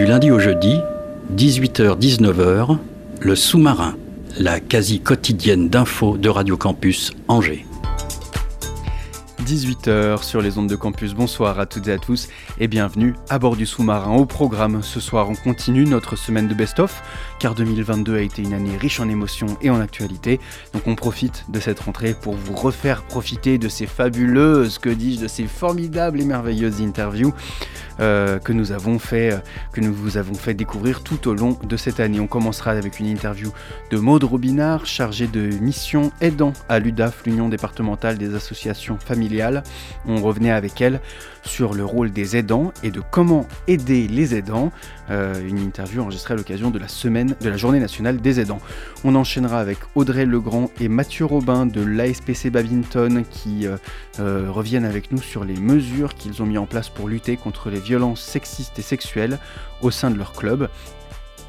[0.00, 0.80] Du lundi au jeudi,
[1.36, 2.78] 18h-19h,
[3.20, 3.96] le sous-marin,
[4.38, 7.66] la quasi quotidienne d'infos de Radio Campus Angers.
[9.50, 11.12] 18h sur les ondes de campus.
[11.12, 12.28] Bonsoir à toutes et à tous
[12.58, 14.16] et bienvenue à bord du sous-marin.
[14.16, 17.02] Au programme ce soir, on continue notre semaine de best-of
[17.40, 20.40] car 2022 a été une année riche en émotions et en actualités.
[20.72, 25.22] Donc on profite de cette rentrée pour vous refaire profiter de ces fabuleuses, que dis-je,
[25.22, 27.34] de ces formidables et merveilleuses interviews
[28.00, 29.38] que nous avons fait, euh,
[29.72, 32.20] que nous vous avons fait découvrir tout au long de cette année.
[32.20, 33.52] On commencera avec une interview
[33.90, 39.62] de Maude Robinard, chargée de mission aidant à l'UDAF, l'Union départementale des associations familiales.
[40.06, 41.00] On revenait avec elle
[41.42, 44.72] sur le rôle des aidants et de comment aider les aidants.
[45.10, 48.60] Euh, une interview enregistrée à l'occasion de la semaine de la Journée nationale des aidants.
[49.04, 53.76] On enchaînera avec Audrey Legrand et Mathieu Robin de l'ASPC Babington qui euh,
[54.20, 57.70] euh, reviennent avec nous sur les mesures qu'ils ont mis en place pour lutter contre
[57.70, 59.38] les violences sexistes et sexuelles
[59.82, 60.68] au sein de leur club.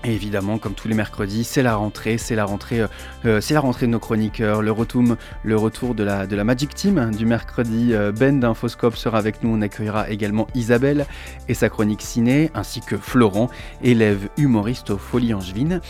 [0.04, 2.88] Et évidemment, comme tous les mercredis, c'est la rentrée, c'est la rentrée, euh,
[3.26, 7.94] euh, de nos chroniqueurs, le retour, de la Magic Team hein, du mercredi.
[7.94, 11.06] Euh, Ben d'Infoscope sera avec nous, on accueillera également Isabelle
[11.48, 13.50] et sa chronique ciné, ainsi que Florent,
[13.84, 15.82] élève humoriste aux Folies Angevines.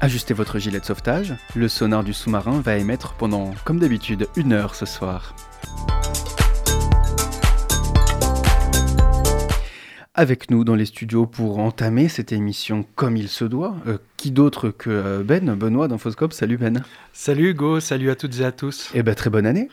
[0.00, 4.52] Ajustez votre gilet de sauvetage, le sonar du sous-marin va émettre pendant, comme d'habitude, une
[4.52, 5.34] heure ce soir.
[10.18, 14.30] Avec nous dans les studios pour entamer cette émission comme il se doit, euh, qui
[14.30, 16.32] d'autre que euh, Ben, Benoît d'Infoscope.
[16.32, 16.82] Salut Ben.
[17.12, 18.90] Salut Hugo, salut à toutes et à tous.
[18.94, 19.68] Et ben très bonne année.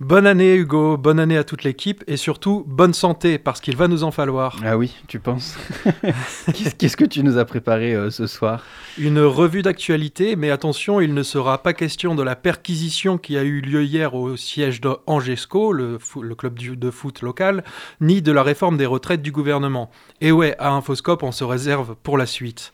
[0.00, 3.86] Bonne année Hugo, bonne année à toute l'équipe et surtout bonne santé parce qu'il va
[3.88, 4.58] nous en falloir.
[4.64, 5.56] Ah oui, tu penses?
[6.78, 8.62] Qu'est-ce que tu nous as préparé euh, ce soir?
[8.98, 13.42] Une revue d'actualité, mais attention, il ne sera pas question de la perquisition qui a
[13.42, 15.98] eu lieu hier au siège de Angesco, le,
[16.36, 17.62] club du- de foot local,
[18.00, 19.90] ni de la réforme des retraites du gouvernement.
[20.22, 22.72] Et ouais, à Infoscope, on se réserve pour la suite.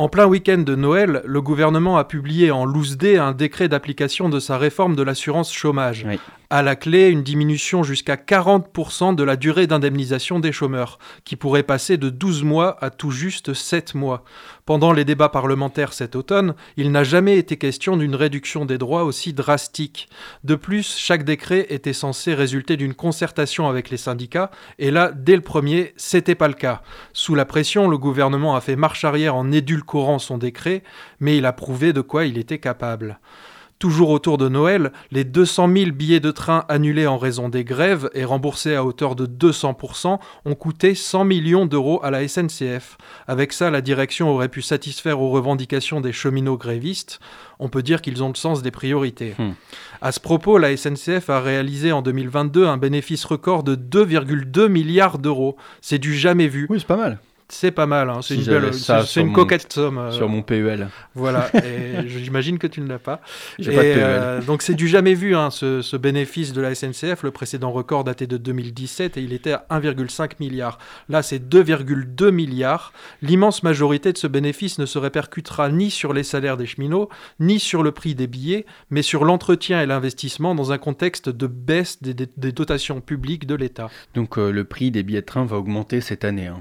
[0.00, 4.40] En plein week-end de Noël, le gouvernement a publié en loose un décret d'application de
[4.40, 6.06] sa réforme de l'assurance chômage.
[6.52, 11.62] À la clé, une diminution jusqu'à 40% de la durée d'indemnisation des chômeurs, qui pourrait
[11.62, 14.24] passer de 12 mois à tout juste 7 mois.
[14.66, 19.04] Pendant les débats parlementaires cet automne, il n'a jamais été question d'une réduction des droits
[19.04, 20.08] aussi drastique.
[20.42, 24.50] De plus, chaque décret était censé résulter d'une concertation avec les syndicats,
[24.80, 26.82] et là, dès le premier, c'était pas le cas.
[27.12, 30.82] Sous la pression, le gouvernement a fait marche arrière en édulcorant son décret,
[31.20, 33.20] mais il a prouvé de quoi il était capable.
[33.80, 38.10] Toujours autour de Noël, les 200 000 billets de train annulés en raison des grèves
[38.12, 42.98] et remboursés à hauteur de 200% ont coûté 100 millions d'euros à la SNCF.
[43.26, 47.20] Avec ça, la direction aurait pu satisfaire aux revendications des cheminots grévistes.
[47.58, 49.34] On peut dire qu'ils ont le sens des priorités.
[49.38, 49.52] Hmm.
[50.02, 55.18] À ce propos, la SNCF a réalisé en 2022 un bénéfice record de 2,2 milliards
[55.18, 55.56] d'euros.
[55.80, 56.66] C'est du jamais vu.
[56.68, 57.18] Oui, c'est pas mal.
[57.52, 58.20] C'est pas mal, hein.
[58.22, 59.98] c'est Si une, belle- c'est- une mon- coquette somme.
[59.98, 60.88] euh, Sur mon PEL.
[61.14, 63.20] Voilà, et j'imagine que tu ne l'as pas.
[63.58, 63.98] Et, pas de PEL.
[63.98, 67.22] euh, donc c'est du jamais vu, hein, ce, ce bénéfice de la SNCF.
[67.24, 70.78] Le précédent record datait de 2017 et il était à 1,5 milliard.
[71.08, 72.92] Là, c'est 2,2 milliards.
[73.22, 77.08] L'immense majorité de ce bénéfice ne se répercutera ni sur les salaires des cheminots,
[77.40, 81.46] ni sur le prix des billets, mais sur l'entretien et l'investissement dans un contexte de
[81.46, 83.90] baisse des, des- des dotations publiques de l'État.
[84.14, 86.46] Donc euh, le prix des billets de train va augmenter cette année.
[86.46, 86.60] hein.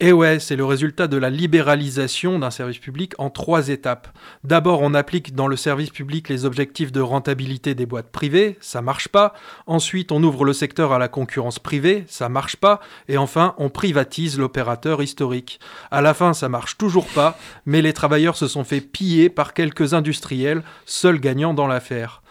[0.00, 4.08] Et ouais, c'est le résultat de la libéralisation d'un service public en trois étapes.
[4.42, 8.82] D'abord, on applique dans le service public les objectifs de rentabilité des boîtes privées, ça
[8.82, 9.34] marche pas.
[9.66, 12.80] Ensuite, on ouvre le secteur à la concurrence privée, ça marche pas.
[13.08, 15.60] Et enfin, on privatise l'opérateur historique.
[15.90, 19.54] À la fin, ça marche toujours pas, mais les travailleurs se sont fait piller par
[19.54, 22.22] quelques industriels, seuls gagnants dans l'affaire.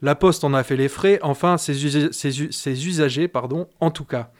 [0.00, 4.30] La Poste en a fait les frais, enfin ses, ses usagers, pardon, en tout cas.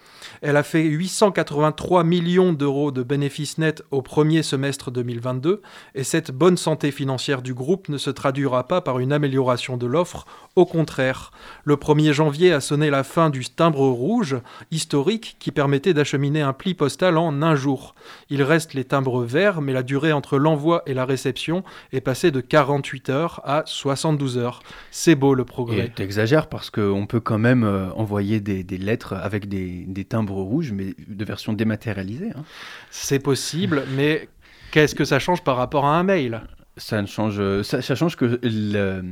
[0.42, 5.62] Elle a fait 883 millions d'euros de bénéfices nets au premier semestre 2022
[5.94, 9.86] et cette bonne santé financière du groupe ne se traduira pas par une amélioration de
[9.86, 10.26] l'offre,
[10.56, 11.30] au contraire.
[11.64, 14.36] Le 1er janvier a sonné la fin du timbre rouge,
[14.70, 17.94] historique, qui permettait d'acheminer un pli postal en un jour.
[18.30, 22.30] Il reste les timbres verts, mais la durée entre l'envoi et la réception est passée
[22.30, 24.62] de 48 heures à 72 heures.
[24.90, 25.92] C'est beau le progrès.
[25.94, 30.72] t'exagères parce qu'on peut quand même euh, envoyer des, lettres avec des timbres timbre rouge,
[30.72, 32.30] mais de version dématérialisée.
[32.36, 32.44] hein.
[32.90, 34.28] C'est possible, mais
[34.70, 36.42] qu'est-ce que ça change par rapport à un mail?
[36.76, 39.02] Ça ne change, ça, ça change que le-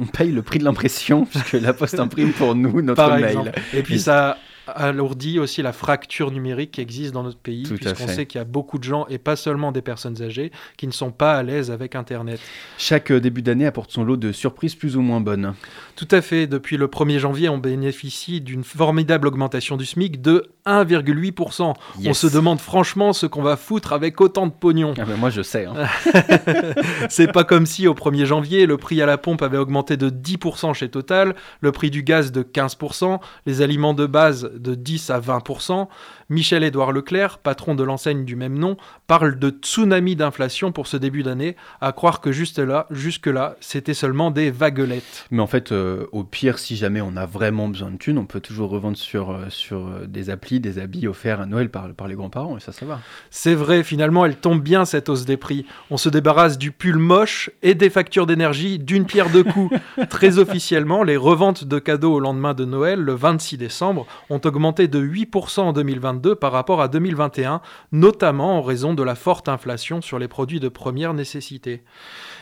[0.00, 3.24] on paye le prix de l'impression puisque la Poste imprime pour nous notre par mail.
[3.26, 3.52] exemple.
[3.72, 4.36] Et puis ça
[4.66, 8.44] alourdit aussi la fracture numérique qui existe dans notre pays, puisqu'on sait qu'il y a
[8.44, 11.70] beaucoup de gens, et pas seulement des personnes âgées, qui ne sont pas à l'aise
[11.70, 12.40] avec Internet.
[12.78, 15.54] Chaque euh, début d'année apporte son lot de surprises plus ou moins bonnes.
[15.96, 20.46] Tout à fait, depuis le 1er janvier, on bénéficie d'une formidable augmentation du SMIC de
[20.66, 21.74] 1,8%.
[22.06, 24.94] On se demande franchement ce qu'on va foutre avec autant de pognon.
[24.98, 25.66] Ah ben, moi je sais.
[25.66, 25.74] hein.
[27.08, 30.08] C'est pas comme si au 1er janvier, le prix à la pompe avait augmenté de
[30.10, 35.10] 10% chez Total, le prix du gaz de 15%, les aliments de base de 10
[35.10, 35.88] à 20%.
[36.28, 38.76] Michel-Édouard Leclerc, patron de l'enseigne du même nom,
[39.06, 43.94] parle de tsunami d'inflation pour ce début d'année, à croire que juste là, jusque-là, c'était
[43.94, 45.26] seulement des vaguelettes.
[45.30, 48.26] Mais en fait, euh, au pire, si jamais on a vraiment besoin de thunes, on
[48.26, 51.92] peut toujours revendre sur, euh, sur euh, des applis, des habits offerts à Noël par,
[51.94, 53.00] par les grands-parents, et ça, ça va.
[53.30, 55.66] C'est vrai, finalement, elle tombe bien cette hausse des prix.
[55.90, 59.76] On se débarrasse du pull moche et des factures d'énergie d'une pierre deux coups.
[60.08, 64.88] Très officiellement, les reventes de cadeaux au lendemain de Noël, le 26 décembre, ont augmenté
[64.88, 65.72] de 8% en
[66.14, 67.60] 2022 par rapport à 2021,
[67.92, 71.82] notamment en raison de la forte inflation sur les produits de première nécessité.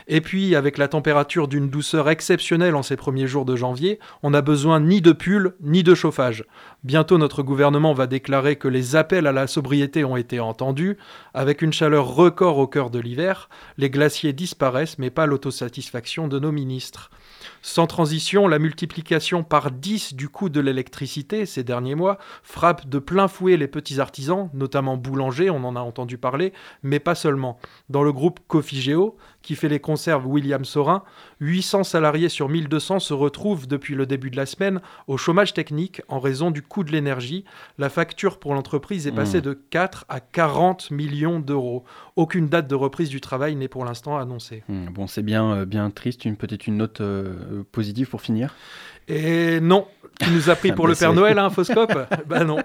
[0.09, 4.31] Et puis, avec la température d'une douceur exceptionnelle en ces premiers jours de janvier, on
[4.31, 6.45] n'a besoin ni de pull ni de chauffage.
[6.85, 10.99] Bientôt, notre gouvernement va déclarer que les appels à la sobriété ont été entendus.
[11.35, 13.49] Avec une chaleur record au cœur de l'hiver,
[13.79, 17.11] les glaciers disparaissent, mais pas l'autosatisfaction de nos ministres.
[17.63, 22.99] Sans transition, la multiplication par 10 du coût de l'électricité ces derniers mois frappe de
[22.99, 26.53] plein fouet les petits artisans, notamment boulangers, on en a entendu parler,
[26.83, 27.59] mais pas seulement.
[27.89, 31.03] Dans le groupe Cofigeo, qui fait les conserves William Sorin,
[31.41, 36.01] 800 salariés sur 1200 se retrouvent depuis le début de la semaine au chômage technique
[36.09, 37.45] en raison du coût de l'énergie.
[37.79, 39.43] La facture pour l'entreprise est passée Mmh.
[39.43, 41.85] de 4 à 40 millions d'euros.
[42.17, 44.63] Aucune date de reprise du travail n'est pour l'instant annoncée.
[44.69, 46.25] Hmm, Bon, c'est bien, euh, bien triste.
[46.25, 48.55] Une peut-être une note euh, positive pour finir.
[49.09, 49.87] Et non,
[50.21, 51.93] tu nous as pris pour Bah, le Père c'est- Noël, hein, Foscope?
[52.29, 52.59] Bah non.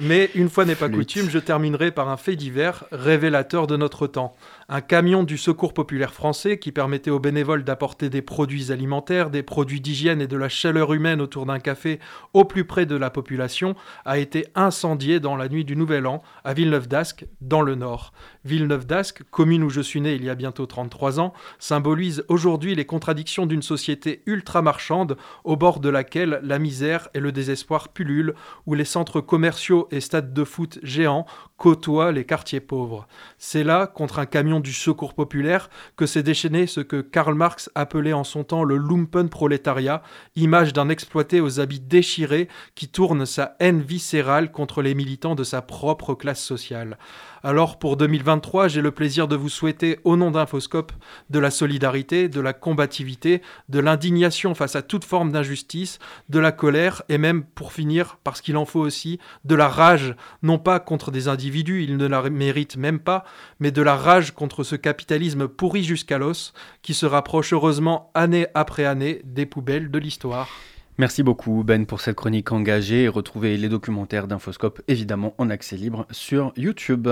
[0.00, 0.98] Mais une fois n'est pas Flûte.
[1.00, 4.34] coutume, je terminerai par un fait divers révélateur de notre temps.
[4.68, 9.42] Un camion du Secours populaire français qui permettait aux bénévoles d'apporter des produits alimentaires, des
[9.42, 12.00] produits d'hygiène et de la chaleur humaine autour d'un café
[12.32, 13.74] au plus près de la population
[14.06, 18.14] a été incendié dans la nuit du Nouvel An à Villeneuve-d'Ascq, dans le Nord.
[18.46, 22.86] Villeneuve-d'Ascq, commune où je suis né il y a bientôt 33 ans, symbolise aujourd'hui les
[22.86, 28.34] contradictions d'une société ultra-marchande au bord de laquelle la misère et le désespoir pullulent,
[28.66, 31.26] où les centres commerciaux et stades de foot géants
[31.58, 33.06] côtoient les quartiers pauvres.
[33.38, 37.70] C'est là, contre un camion du secours populaire, que s'est déchaîné ce que Karl Marx
[37.74, 40.02] appelait en son temps le lumpen prolétariat,
[40.36, 45.44] image d'un exploité aux habits déchirés qui tourne sa haine viscérale contre les militants de
[45.44, 46.98] sa propre classe sociale.
[47.46, 50.92] Alors pour 2023, j'ai le plaisir de vous souhaiter, au nom d'Infoscope,
[51.28, 55.98] de la solidarité, de la combativité, de l'indignation face à toute forme d'injustice,
[56.30, 60.16] de la colère et même, pour finir, parce qu'il en faut aussi, de la rage,
[60.42, 63.24] non pas contre des individus, ils ne la méritent même pas,
[63.60, 68.46] mais de la rage contre ce capitalisme pourri jusqu'à l'os qui se rapproche heureusement année
[68.54, 70.48] après année des poubelles de l'histoire.
[70.96, 75.76] Merci beaucoup Ben pour cette chronique engagée et retrouvez les documentaires d'Infoscope évidemment en accès
[75.76, 77.08] libre sur YouTube.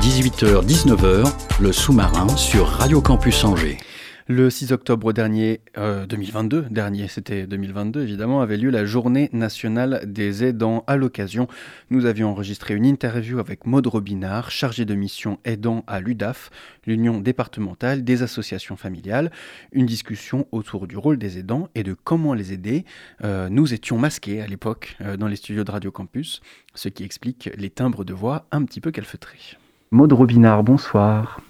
[0.00, 3.78] 18h-19h, le sous-marin sur Radio Campus Angers.
[4.26, 10.00] Le 6 octobre dernier, euh, 2022, dernier c'était 2022 évidemment, avait lieu la journée nationale
[10.06, 10.82] des aidants.
[10.86, 11.46] À l'occasion,
[11.90, 16.48] nous avions enregistré une interview avec Maude Robinard, chargée de mission aidant à l'UDAF,
[16.86, 19.30] l'Union départementale des associations familiales.
[19.72, 22.86] Une discussion autour du rôle des aidants et de comment les aider.
[23.24, 26.40] Euh, nous étions masqués à l'époque euh, dans les studios de Radio Campus,
[26.74, 29.58] ce qui explique les timbres de voix un petit peu calfeutrés.
[29.90, 31.42] Maude Robinard, bonsoir.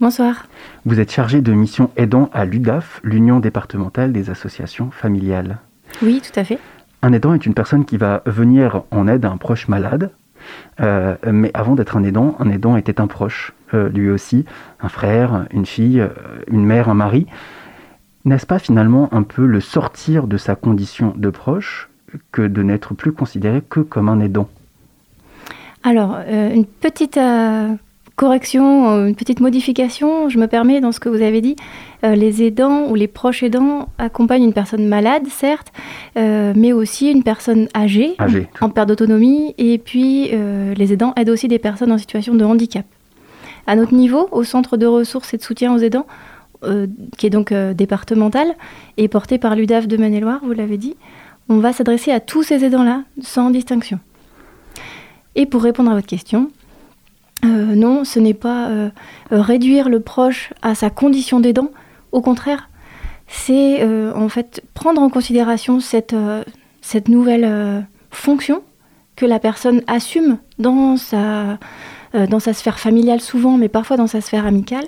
[0.00, 0.46] Bonsoir.
[0.84, 5.58] Vous êtes chargé de mission aidant à l'UDAF, l'Union départementale des associations familiales.
[6.02, 6.60] Oui, tout à fait.
[7.02, 10.12] Un aidant est une personne qui va venir en aide à un proche malade,
[10.80, 14.44] euh, mais avant d'être un aidant, un aidant était un proche, euh, lui aussi,
[14.80, 16.08] un frère, une fille, euh,
[16.46, 17.26] une mère, un mari.
[18.24, 21.88] N'est-ce pas finalement un peu le sortir de sa condition de proche
[22.30, 24.48] que de n'être plus considéré que comme un aidant?
[25.82, 27.74] Alors, euh, une petite euh,
[28.18, 31.54] correction, euh, une petite modification, je me permets dans ce que vous avez dit.
[32.04, 35.72] Euh, les aidants ou les proches aidants accompagnent une personne malade, certes,
[36.16, 38.48] euh, mais aussi une personne âgée, Âgé.
[38.60, 42.44] en perte d'autonomie, et puis euh, les aidants aident aussi des personnes en situation de
[42.44, 42.84] handicap.
[43.68, 46.06] À notre niveau, au centre de ressources et de soutien aux aidants,
[47.16, 48.48] qui est donc départemental
[48.96, 50.96] et porté par l'UDAF de Maine-et-Loire, vous l'avez dit,
[51.48, 54.00] on va s'adresser à tous ces aidants-là, sans distinction.
[55.36, 56.50] Et pour répondre à votre question,
[57.44, 58.90] non, ce n'est pas
[59.30, 61.70] réduire le proche à sa condition d'aidant.
[62.12, 62.68] Au contraire,
[63.28, 66.16] c'est en fait prendre en considération cette,
[66.80, 68.62] cette nouvelle fonction
[69.14, 71.58] que la personne assume dans sa,
[72.14, 74.86] dans sa sphère familiale souvent, mais parfois dans sa sphère amicale,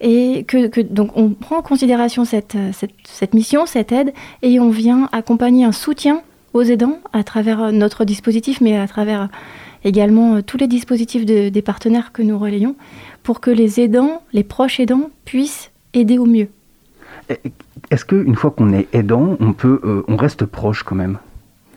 [0.00, 4.12] et que, donc on prend en considération cette, cette, mission, cette aide,
[4.42, 9.28] et on vient accompagner un soutien aux aidants à travers notre dispositif, mais à travers
[9.84, 12.76] également euh, tous les dispositifs des partenaires que nous relayons,
[13.22, 16.48] pour que les aidants, les proches aidants, puissent aider au mieux.
[17.90, 21.18] Est-ce qu'une fois qu'on est aidant, on, peut, euh, on reste proche quand même?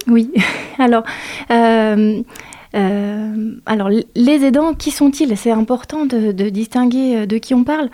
[0.08, 0.32] Oui.
[0.78, 1.04] Alors,
[1.52, 2.22] euh,
[2.76, 5.36] euh, alors, les aidants, qui sont-ils?
[5.38, 7.90] C'est important de, distinguer de qui on parle.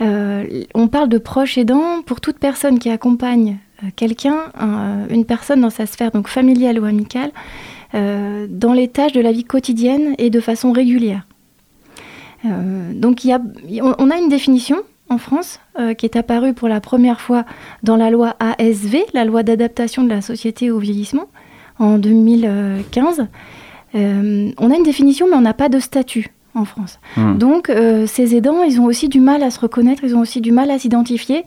[0.00, 3.58] Euh, on parle de proches aidants pour toute personne qui accompagne
[3.94, 4.36] quelqu'un,
[5.10, 7.30] une personne dans sa sphère donc familiale ou amicale,
[7.92, 11.26] dans les tâches de la vie quotidienne et de façon régulière.
[12.44, 13.40] donc, il y a,
[13.82, 14.76] on, a une définition
[15.08, 15.60] en France
[15.96, 17.44] qui est apparue pour la première fois
[17.82, 21.26] dans la loi ASV, la loi d'adaptation de la société au vieillissement,
[21.78, 23.26] en 2015.
[23.94, 26.98] Euh, on a une définition, mais on n'a pas de statut en France.
[27.16, 27.36] Hmm.
[27.38, 30.40] Donc, euh, ces aidants, ils ont aussi du mal à se reconnaître, ils ont aussi
[30.40, 31.44] du mal à s'identifier.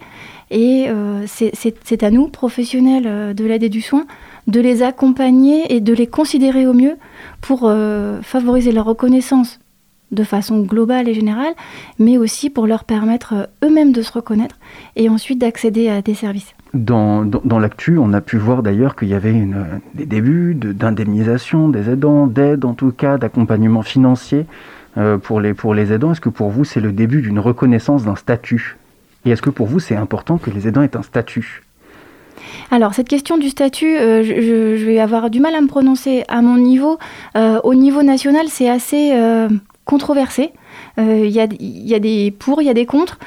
[0.51, 4.05] Et euh, c'est à nous, professionnels de l'aide et du soin,
[4.49, 6.97] de les accompagner et de les considérer au mieux
[7.41, 7.71] pour
[8.21, 9.59] favoriser leur reconnaissance
[10.11, 11.53] de façon globale et générale,
[11.99, 14.57] mais aussi pour leur permettre eux-mêmes de se reconnaître
[14.95, 16.53] et ensuite d'accéder à des services.
[16.73, 19.47] Dans, dans, l'actu, on a pu voir d'ailleurs qu'il y avait
[19.95, 24.45] des débuts d'indemnisation des aidants, d'aide en tout cas, d'accompagnement financier
[24.97, 26.11] euh, pour, les, pour les aidants.
[26.11, 28.77] Est-ce que pour vous, c'est le début d'une reconnaissance d'un statut?
[29.25, 31.63] Et est-ce que pour vous, c'est important que les aidants aient un statut?
[32.71, 36.41] Alors, cette question du statut, euh, je, vais avoir du mal à me prononcer à
[36.41, 36.97] mon niveau.
[37.35, 39.13] Euh, au niveau national, c'est assez
[39.85, 40.51] controversé.
[40.97, 41.47] Il y, a
[41.99, 43.17] des pour, il y a des contre.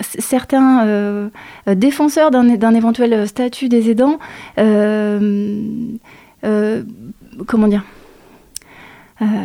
[0.00, 1.28] certains euh,
[1.68, 4.18] euh, défenseurs d'un éventuel statut des aidants,
[4.58, 5.62] euh,
[7.46, 7.84] comment dire,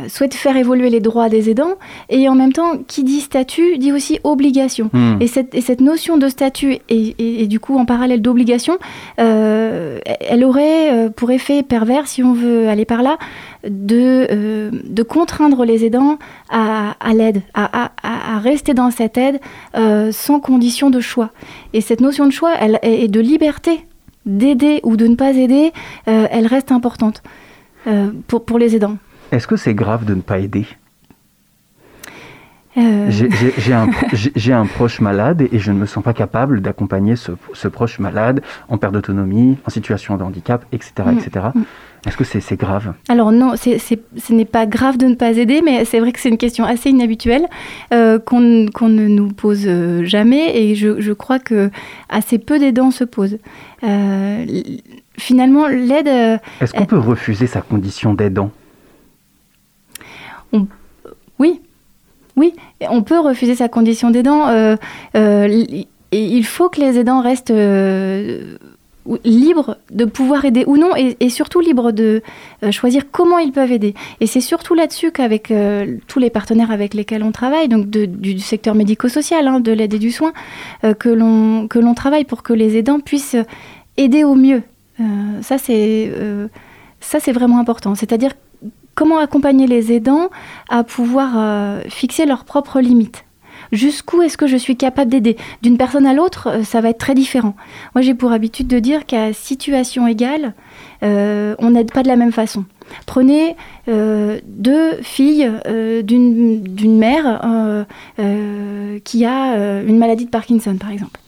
[0.07, 1.75] souhaitent faire évoluer les droits des aidants
[2.09, 5.17] et en même temps qui dit statut dit aussi obligation hmm.
[5.19, 8.77] et, cette, et, cette, notion de statut et, du coup en parallèle d'obligation
[9.17, 13.17] elle aurait pour effet pervers si on veut aller par là
[13.63, 16.17] de, euh, de contraindre les aidants
[16.49, 19.39] à, l'aide, à, rester dans cette aide
[19.75, 21.31] euh, sans condition de choix.
[21.73, 23.85] Et cette notion de choix elle, et de liberté
[24.25, 25.71] d'aider ou de ne pas aider,
[26.07, 27.23] euh, elle reste importante
[28.27, 28.97] pour, pour les aidants.
[29.31, 30.65] Est-ce que c'est grave de ne pas aider?
[33.09, 33.89] J'ai un,
[34.51, 38.43] un, proche malade et je ne me sens pas capable d'accompagner ce, ce, proche malade
[38.69, 40.93] en perte d'autonomie, en situation de handicap, etc.
[41.11, 41.47] etc.
[42.05, 42.93] Est-ce que c'est grave?
[43.09, 46.29] Alors non, ce n'est pas grave de ne pas aider, mais c'est vrai que c'est
[46.29, 47.47] une question assez inhabituelle
[47.93, 51.71] euh, qu'on ne nous pose euh, jamais et je, crois que
[52.09, 53.39] assez peu d'aidants se posent.
[53.83, 54.45] Euh,
[55.17, 56.39] finalement, l'aide...
[56.61, 58.51] Est-ce qu'on peut refuser sa condition d'aidant?
[61.39, 61.61] Oui,
[62.35, 64.47] oui, on peut refuser sa condition d'aidant.
[65.13, 67.53] il faut que les aidants restent
[69.23, 72.21] libres de pouvoir aider ou non, et, surtout libres de
[72.63, 73.93] euh, choisir comment ils peuvent aider.
[74.19, 78.39] Et c'est surtout là-dessus qu'avec euh, tous les partenaires avec lesquels on travaille, donc du
[78.39, 80.33] secteur médico-social, hein, de l'aide et du soin,
[80.83, 83.37] euh, que l'on travaille pour que les aidants puissent
[83.97, 84.61] aider au mieux.
[85.41, 86.11] ça, c'est
[86.99, 87.95] ça, c'est vraiment important.
[87.95, 88.31] C'est-à-dire
[88.97, 90.29] comment accompagner les aidants
[90.67, 93.23] à pouvoir fixer leurs propres limites?
[93.71, 95.37] Jusqu'où est-ce que je suis capable d'aider?
[95.61, 97.55] D'une personne à l'autre, euh, ça va être très différent.
[97.95, 100.53] Moi, j'ai pour habitude de dire qu'à situation égale,
[101.03, 102.65] euh, on n'aide pas de la même façon.
[103.05, 103.55] Prenez
[103.89, 105.51] euh, deux filles
[106.03, 107.85] d'une mère
[109.03, 111.19] qui a une maladie de Parkinson, par exemple.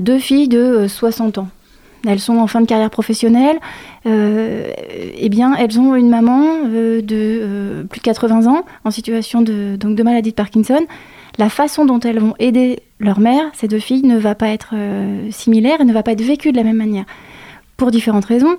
[0.00, 1.48] deux filles de 60 ans.
[2.06, 3.58] Elles sont en fin de carrière professionnelle.
[4.06, 10.30] eh bien, elles ont une maman de plus de 80 ans en situation de, maladie
[10.30, 10.80] de Parkinson
[11.38, 14.70] la façon dont elles vont aider leur mère, ces deux filles, ne va pas être
[14.74, 17.04] euh, similaire et ne va pas être vécue de la même manière.
[17.76, 18.56] Pour différentes raisons.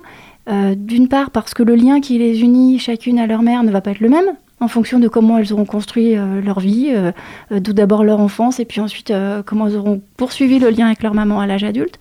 [0.48, 3.72] Euh, d'une part parce que le lien qui les unit chacune à leur mère ne
[3.72, 4.26] va pas être le même,
[4.60, 6.94] en fonction de comment elles auront construit euh, leur vie,
[7.50, 9.12] d'abord leur enfance et puis ensuite
[9.44, 11.98] comment elles auront poursuivi le lien avec leur maman à l'âge adulte.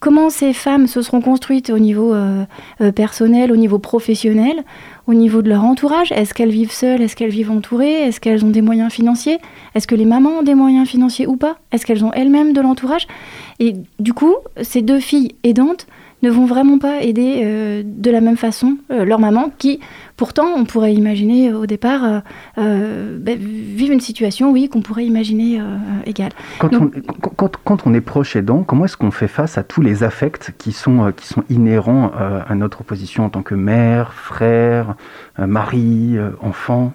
[0.00, 2.14] Comment ces femmes se seront construites au niveau
[2.94, 4.64] personnel, au niveau professionnel,
[5.06, 6.10] au niveau de leur entourage?
[6.10, 7.02] Est-ce qu'elles vivent seules?
[7.02, 8.06] Est-ce qu'elles vivent entourées?
[8.06, 9.38] Est-ce qu'elles ont des moyens financiers?
[9.74, 11.58] Est-ce que les mamans ont des moyens financiers ou pas?
[11.70, 13.06] Est-ce qu'elles ont elles-mêmes de l'entourage?
[13.58, 15.86] Et du coup, ces deux filles aidantes
[16.22, 19.80] ne vont vraiment pas aider euh, de la même façon euh, leur maman qui,
[20.16, 22.22] pourtant, on pourrait imaginer au départ
[22.58, 25.60] euh, bah, vivre une situation, oui, qu'on pourrait imaginer
[26.06, 26.32] égale.
[26.58, 29.62] Quand, Donc, on, quand, quand, on est proche aidant, comment est-ce qu'on fait face à
[29.62, 34.12] tous les affects qui sont, qui sont inhérents à notre position en tant que mère,
[34.12, 34.96] frère,
[35.38, 36.92] mari, enfant?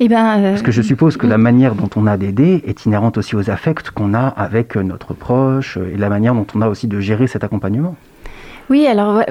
[0.00, 2.84] Eh ben, euh, Parce que je suppose que la manière dont on a d'aider est
[2.86, 6.68] inhérente aussi aux affects qu'on a avec notre proche et la manière dont on a
[6.68, 7.96] aussi de gérer cet accompagnement.
[8.70, 9.22] Oui, alors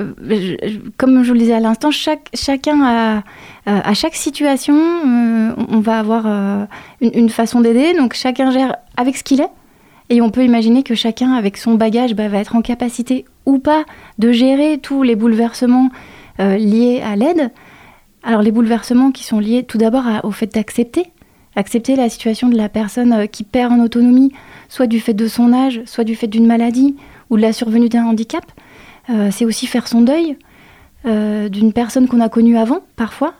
[0.98, 3.24] comme je vous le disais à l'instant, chaque, chacun a,
[3.66, 6.66] à chaque situation, euh, on va avoir euh,
[7.00, 7.94] une, façon d'aider.
[7.94, 9.50] Donc chacun gère avec ce qu'il est.
[10.10, 13.60] Et on peut imaginer que chacun, avec son bagage, bah, va être en capacité ou
[13.60, 13.86] pas
[14.20, 15.90] de gérer tous les bouleversements
[16.40, 17.52] liés à l'aide.
[18.24, 21.12] Alors les bouleversements qui sont liés tout d'abord au fait d'accepter,
[21.56, 24.32] accepter la situation de la personne euh, qui perd en autonomie,
[24.70, 26.96] soit du fait de son âge, soit du fait d'une maladie
[27.30, 28.46] ou de la survenue d'un handicap.
[29.10, 30.38] Euh, c'est aussi faire son deuil
[31.06, 33.34] euh, d'une personne qu'on a connue avant, parfois.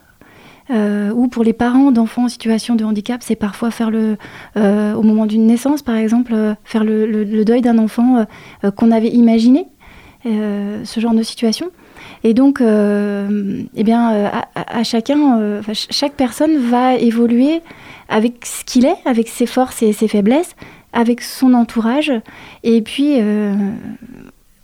[0.70, 4.16] ou pour les parents d'enfants en situation de handicap, c'est parfois faire le,
[4.56, 6.34] au moment d'une naissance, par exemple,
[6.64, 8.24] faire le deuil d'un enfant
[8.76, 9.66] qu'on avait imaginé,
[10.24, 11.70] ce genre de situation.
[12.24, 17.60] Et donc, euh, eh bien, euh, à, chacun, euh, chaque personne va évoluer
[18.08, 20.54] avec ce qu'il est, avec ses forces et ses faiblesses,
[20.92, 22.12] avec son entourage,
[22.62, 23.16] et puis,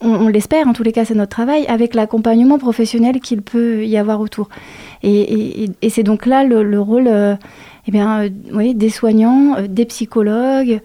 [0.00, 3.96] on, l'espère, en tous les cas, c'est notre travail, avec l'accompagnement professionnel qu'il peut y
[3.96, 4.50] avoir autour.
[5.02, 10.80] Et, c'est donc là le, rôle eh bien, oui, des soignants, des psychologues,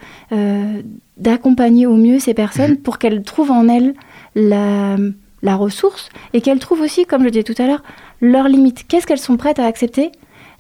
[1.17, 3.93] d'accompagner au mieux ces personnes pour qu'elles trouvent en elles
[4.35, 4.95] la
[5.43, 7.83] la ressource et qu'elles trouvent aussi, comme je disais tout à l'heure,
[8.21, 8.88] leurs limites.
[8.88, 10.12] Qu'est-ce qu'elles sont prêtes à accepter?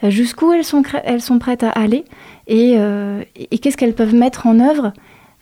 [0.03, 2.05] Euh, Jusqu'où elles sont, elles sont prêtes à aller?
[2.51, 4.93] Euh, Et, qu'est-ce qu'elles peuvent mettre en œuvre?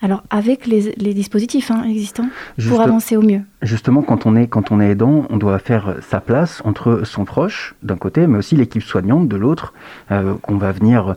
[0.01, 2.27] Alors avec les, dispositifs hein, existants
[2.67, 3.41] pour avancer au mieux.
[3.61, 7.25] Justement, quand on est quand on est aidant, on doit faire sa place entre son
[7.25, 9.73] proche d'un côté, mais aussi l'équipe soignante de l'autre,
[10.11, 11.15] euh, qu'on va venir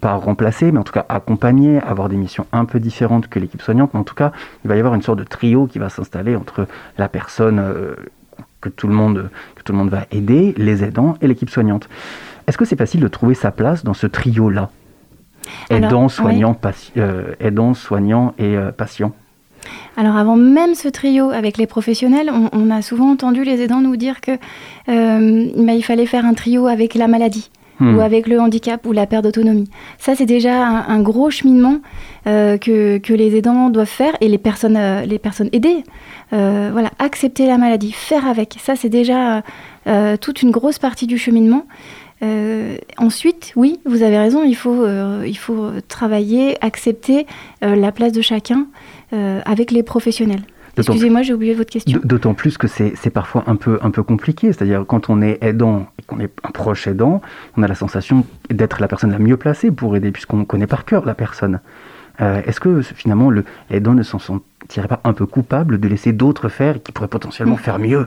[0.00, 3.62] pas remplacer, mais en tout cas accompagner, avoir des missions un peu différentes que l'équipe
[3.62, 3.94] soignante.
[3.94, 4.32] Mais en tout cas,
[4.64, 6.66] il va y avoir une sorte de trio qui va s'installer entre
[6.98, 7.62] la personne
[8.60, 11.88] que tout le monde que tout le monde va aider, les aidants et l'équipe soignante.
[12.46, 14.06] Est-ce que c'est facile de trouver sa place dans ce
[15.68, 16.56] trio-là aidant, soignant,
[16.96, 19.12] euh, aidant, soignant et euh, patient
[19.96, 23.96] alors avant même ce trio avec les professionnels, on, a souvent entendu les aidants nous
[23.96, 27.50] dire que euh, bah, il fallait faire un trio avec la maladie.
[27.80, 27.96] Hmm.
[27.96, 29.70] ou avec le handicap ou la perte d'autonomie.
[29.98, 31.76] Ça, c'est déjà un, gros cheminement
[32.24, 35.84] que, que, les aidants doivent faire et les personnes, les personnes aidées.
[36.32, 38.56] voilà, accepter la maladie, faire avec.
[38.58, 39.44] Ça, c'est déjà
[40.20, 41.66] toute une grosse partie du cheminement.
[42.22, 47.26] Euh, ensuite, oui, vous avez raison, il faut, euh, il faut travailler, accepter
[47.62, 48.66] euh, la place de chacun
[49.10, 50.42] avec les professionnels.
[50.76, 51.98] Excusez-moi, j'ai oublié votre question.
[52.04, 54.52] D'autant plus que c'est parfois un peu, un peu compliqué.
[54.52, 57.22] C'est-à-dire, quand on est aidant et qu'on est un proche aidant,
[57.56, 60.84] on a la sensation d'être la personne la mieux placée pour aider, puisqu'on connaît par
[60.84, 61.60] cœur la personne.
[62.20, 63.30] Est-ce que finalement
[63.70, 67.54] l'aidant ne s'en sentirait pas un peu coupable de laisser d'autres faire qui pourraient potentiellement
[67.54, 67.58] mm.
[67.58, 68.06] faire mieux?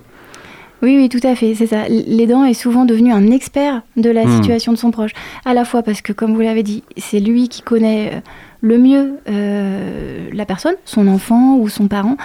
[0.81, 1.87] Oui, oui, tout à fait, c'est ça.
[1.87, 4.35] L'aidant est souvent devenu un expert de la hmm.
[4.37, 5.11] situation de son proche.
[5.45, 8.19] À la fois parce que, comme vous l'avez dit, c'est lui qui connaît euh,
[8.61, 12.17] le mieux euh, la personne, son enfant ou son parent,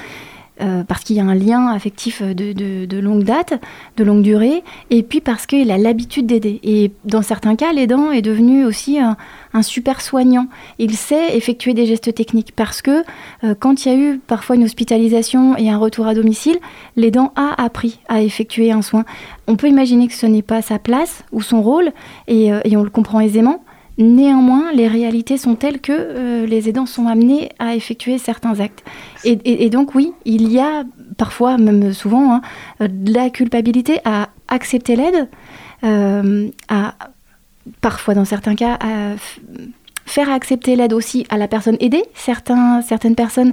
[0.60, 3.60] euh, parce qu'il y a un lien affectif de, longue date,
[3.96, 6.60] de longue durée, et puis parce qu'il a l'habitude d'aider.
[6.62, 9.16] Et dans certains cas, l'aidant est devenu aussi un,
[9.62, 10.48] super soignant.
[10.78, 13.02] Il sait effectuer des gestes techniques parce que
[13.42, 16.58] euh, quand il y a eu parfois une hospitalisation et un retour à domicile,
[16.94, 19.04] l'aidant a appris à effectuer un soin.
[19.46, 21.92] On peut imaginer que ce n'est pas sa place ou son rôle,
[22.28, 23.62] et euh, on le comprend aisément,
[23.98, 28.84] Néanmoins, les réalités sont telles que euh, les aidants sont amenés à effectuer certains actes.
[29.24, 30.84] Et, donc oui, il y a
[31.16, 32.42] parfois, même souvent, hein,
[32.80, 35.28] de la culpabilité à accepter l'aide,
[35.84, 36.94] euh, à
[37.80, 39.14] parfois dans certains cas à
[40.06, 42.04] faire accepter l'aide aussi à la personne aidée.
[42.14, 43.52] Certains, certaines personnes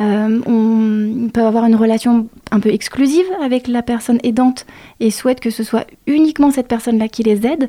[0.00, 4.64] euh, peuvent avoir une relation un peu exclusive avec la personne aidante
[5.00, 7.68] et souhaitent que ce soit uniquement cette personne-là qui les aide.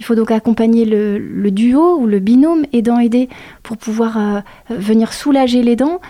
[0.00, 3.28] Il faut donc accompagner le, duo ou le binôme aidant-aidé
[3.62, 6.00] pour pouvoir euh, venir soulager l'aidant.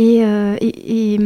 [0.00, 1.18] Et, euh, et,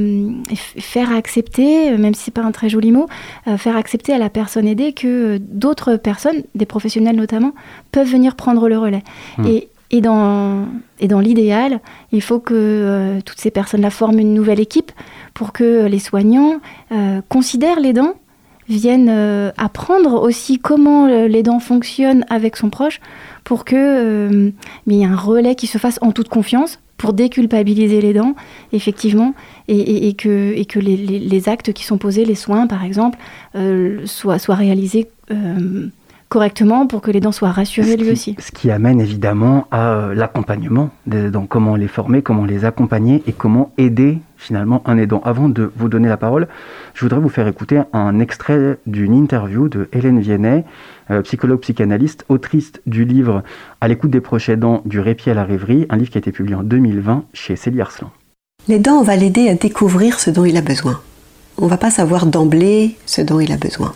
[0.78, 3.06] faire accepter, même si c'est pas un très joli mot,
[3.46, 7.52] euh, faire accepter à la personne aidée que d'autres personnes, des professionnels notamment,
[7.90, 9.02] peuvent venir prendre le relais.
[9.36, 9.46] Mmh.
[9.46, 10.66] Et, et dans,
[10.98, 14.90] et dans l'idéal, il faut que toutes ces personnes-là forment une nouvelle équipe
[15.35, 16.61] pour que les soignants
[17.28, 18.14] considèrent l'aidant
[18.68, 23.00] viennent euh, apprendre aussi comment euh, les dents fonctionnent avec son proche
[23.44, 24.50] pour que euh,
[24.87, 28.37] il y ait un relais qui se fasse en toute confiance pour déculpabiliser l'aidant,
[28.72, 29.35] effectivement,
[29.66, 33.18] et, que, et que les, actes qui sont posés, les soins par exemple,
[34.05, 35.09] soient, soient réalisés
[36.33, 38.37] correctement pour que les dents soient rassurées lui aussi.
[38.38, 43.23] Ce qui amène évidemment à euh, l'accompagnement des aidants, comment les former, comment les accompagner
[43.27, 45.21] et comment aider finalement un aidant.
[45.27, 46.49] Avant de vous donner la parole,
[46.95, 50.64] je voudrais vous faire écouter un extrait d'une interview de Hélène Viennet,
[51.11, 53.42] euh, psychologue psychanalyste, autrice du livre
[53.83, 56.33] À l'écoute des proches aidants du répit à la rêverie, un livre qui a été
[56.33, 58.11] publié en 2020 chez Célie Arslan.
[58.68, 60.99] L'aidant, on va l'aider à découvrir ce dont il a besoin.
[61.59, 63.92] On ne va pas savoir d'emblée ce dont il a besoin.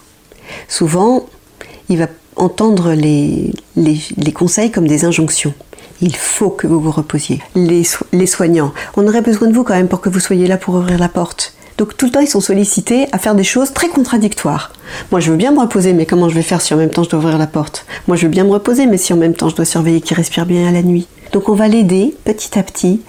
[0.68, 1.24] Souvent,
[1.88, 5.54] il va entendre les, les, conseils comme des injonctions.
[6.00, 7.40] Il faut que vous vous reposiez.
[7.54, 10.56] Les, les soignants, on aurait besoin de vous quand même pour que vous soyez là
[10.56, 11.54] pour ouvrir la porte.
[11.78, 14.72] Donc tout le temps, ils sont sollicités à faire des choses très contradictoires.
[15.10, 17.02] Moi, je veux bien me reposer, mais comment je vais faire si en même temps
[17.02, 17.84] je dois ouvrir la porte?
[18.08, 20.16] Moi, je veux bien me reposer, mais si en même temps je dois surveiller qu'il
[20.16, 21.06] respire bien à la nuit.
[21.32, 23.02] Donc on va l'aider petit à petit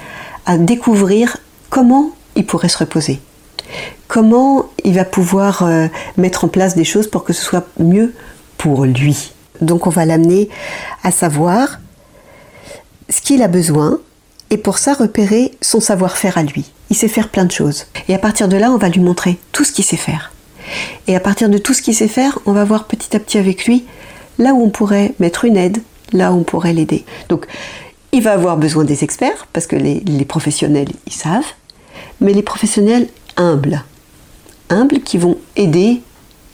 [0.46, 1.38] à découvrir
[1.70, 3.20] comment il pourrait se reposer.
[4.08, 5.88] Comment il va pouvoir euh,
[6.18, 8.14] mettre en place des choses pour que ce soit mieux
[8.58, 9.32] pour lui.
[9.62, 10.50] Donc on va l'amener
[11.04, 11.80] à savoir
[13.10, 14.00] ce qu'il a besoin
[14.50, 16.66] et pour ça repérer son savoir-faire à lui.
[16.90, 17.86] Il sait faire plein de choses.
[18.08, 20.32] Et à partir de là, on va lui montrer tout ce qu'il sait faire.
[21.08, 23.38] Et à partir de tout ce qu'il sait faire, on va voir petit à petit
[23.38, 23.86] avec lui
[24.38, 25.82] là où on pourrait mettre une aide,
[26.14, 27.06] là où on pourrait l'aider.
[27.30, 27.48] Donc
[28.12, 31.54] il va avoir besoin des experts parce que les, professionnels, ils savent,
[32.22, 33.84] mais les professionnels humbles,
[34.70, 36.02] humbles qui vont aider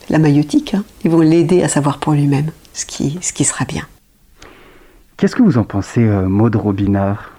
[0.09, 0.83] la maïotique, hein.
[1.03, 3.83] ils vont l'aider à savoir pour lui-même ce qui, ce qui sera bien.
[5.17, 7.31] Qu'est-ce que vous en pensez, euh, Maud Robinard?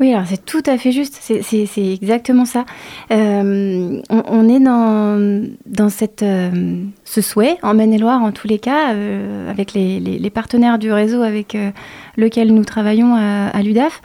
[0.00, 2.64] Oui, alors c'est tout à fait juste, c'est exactement ça.
[3.12, 8.92] Euh, on, est dans, dans cette, euh, ce souhait, en Maine-et-Loire en tous les cas,
[9.48, 11.56] avec les, partenaires du réseau avec
[12.16, 14.02] lequel nous travaillons à, l'UDAF,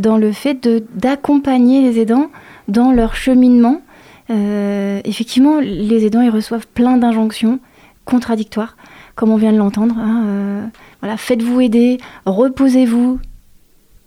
[0.00, 2.30] dans le fait d'accompagner les aidants
[2.68, 3.82] dans leur cheminement
[4.30, 7.58] euh, effectivement, les aidants, ils reçoivent plein d'injonctions
[8.04, 8.76] contradictoires,
[9.14, 9.96] comme on vient de l'entendre.
[9.98, 10.66] Hein, euh,
[11.00, 13.20] voilà, faites-vous aider, reposez-vous.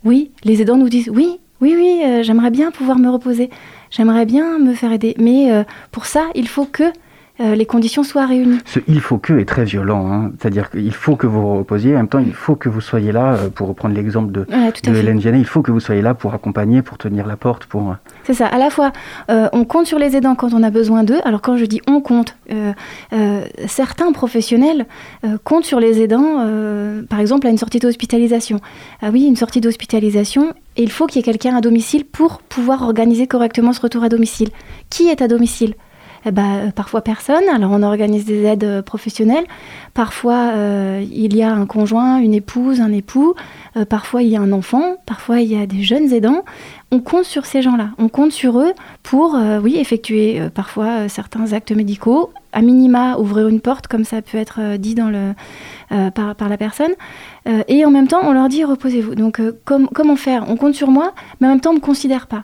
[0.06, 3.50] Oui, les aidants nous disent oui, oui, oui, euh, j'aimerais bien pouvoir me reposer,
[3.92, 6.92] j'aimerais bien me faire aider, mais pour ça, il faut que
[7.42, 8.60] euh, les conditions soient réunies.
[8.66, 10.32] Ce il faut que est très violent, hein.
[10.40, 13.12] c'est-à-dire qu'il faut que vous vous reposiez, en même temps il faut que vous soyez
[13.12, 14.46] là, euh, pour reprendre l'exemple de,
[14.88, 17.92] Hélène Vianney, il faut que vous soyez là pour accompagner, pour tenir la porte, pour...
[17.92, 18.92] Euh, C'est ça, à la fois
[19.30, 22.02] on compte sur les aidants quand on a besoin d'eux, alors quand je dis on
[22.02, 22.36] compte,
[23.68, 24.86] certains professionnels
[25.44, 26.46] comptent sur les aidants,
[27.10, 28.60] par exemple à une sortie d'hospitalisation.
[29.02, 32.40] Ah oui, une sortie d'hospitalisation, et il faut qu'il y ait quelqu'un à domicile pour
[32.40, 34.50] pouvoir organiser correctement ce retour à domicile.
[34.90, 35.76] Qui est à domicile?
[36.26, 37.44] Eh ben, euh, parfois personne.
[37.54, 39.46] Alors on organise des aides euh, professionnelles.
[39.94, 43.36] Parfois euh, il y a un conjoint, une épouse, un époux.
[43.90, 44.96] parfois il y a un enfant.
[45.06, 46.44] Parfois il y a des jeunes aidants.
[46.92, 47.90] On compte sur ces gens-là.
[47.98, 52.32] On compte sur eux pour, oui, effectuer parfois certains actes médicaux.
[52.52, 55.34] À minima, ouvrir une porte, comme ça peut être dit dans le,
[56.12, 56.92] par, par, la personne.
[57.68, 59.16] et en même temps, on leur dit reposez-vous.
[59.16, 60.46] Donc, comment faire?
[60.48, 62.44] On compte sur moi, mais en même temps, on ne me considère pas.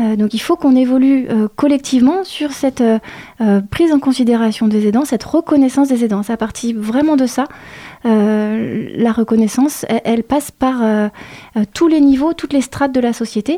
[0.00, 4.86] Euh, donc il faut qu'on évolue euh, collectivement sur cette euh, prise en considération des
[4.86, 6.22] aidants, cette reconnaissance des aidants.
[6.22, 7.44] Ça partit vraiment de ça.
[8.04, 11.10] la reconnaissance, elle, passe par
[11.72, 13.56] tous les niveaux, toutes les strates de la société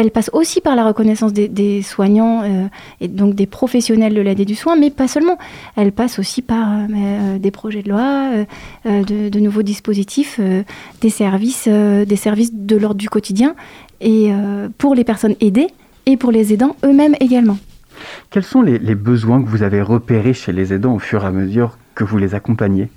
[0.00, 2.42] elle passe aussi par la reconnaissance des, soignants
[3.00, 5.36] et donc des professionnels de l'aide et du soin, mais pas seulement.
[5.76, 6.68] Elle passe aussi par
[7.38, 8.30] des projets de loi,
[8.84, 10.40] de, nouveaux dispositifs,
[11.00, 13.54] des services, des services de l'ordre du quotidien
[14.00, 15.68] et euh, pour les personnes aidées
[16.06, 17.58] et pour les aidants eux-mêmes également.
[18.30, 21.30] Quels sont les, besoins que vous avez repérés chez les aidants au fur et à
[21.30, 22.88] mesure que vous les accompagnez?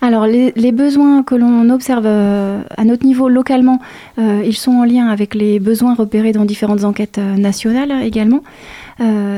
[0.00, 3.80] Alors les, besoins que l'on observe euh, à notre niveau localement,
[4.18, 8.42] euh, ils sont en lien avec les besoins repérés dans différentes enquêtes nationales également.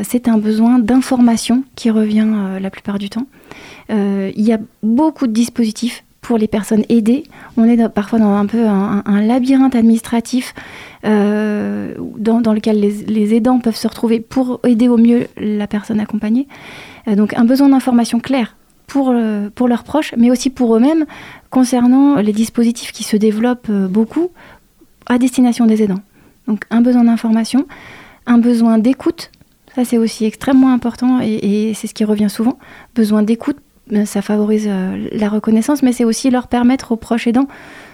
[0.02, 2.26] c'est un besoin d'information qui revient
[2.60, 3.26] la plupart du temps.
[3.90, 7.24] il y a beaucoup de dispositifs pour les personnes aidées.
[7.56, 10.54] On est parfois dans un peu un, labyrinthe administratif
[11.04, 16.46] euh, dans, lequel les, aidants peuvent se retrouver pour aider au mieux la personne accompagnée.
[17.08, 18.56] Euh, donc un besoin d'information claire
[18.92, 21.06] pour, euh, pour leurs proches, mais aussi pour eux-mêmes
[21.48, 24.30] concernant les dispositifs qui se développent beaucoup
[25.06, 26.02] à destination des aidants.
[26.46, 27.66] Donc un besoin d'information,
[28.26, 29.30] un besoin d'écoute,
[29.74, 32.58] ça c'est aussi extrêmement important et, et c'est ce qui revient souvent,
[32.94, 33.56] besoin d'écoute
[34.04, 37.48] ça favorise euh, la reconnaissance, mais c'est aussi leur permettre aux proches aidants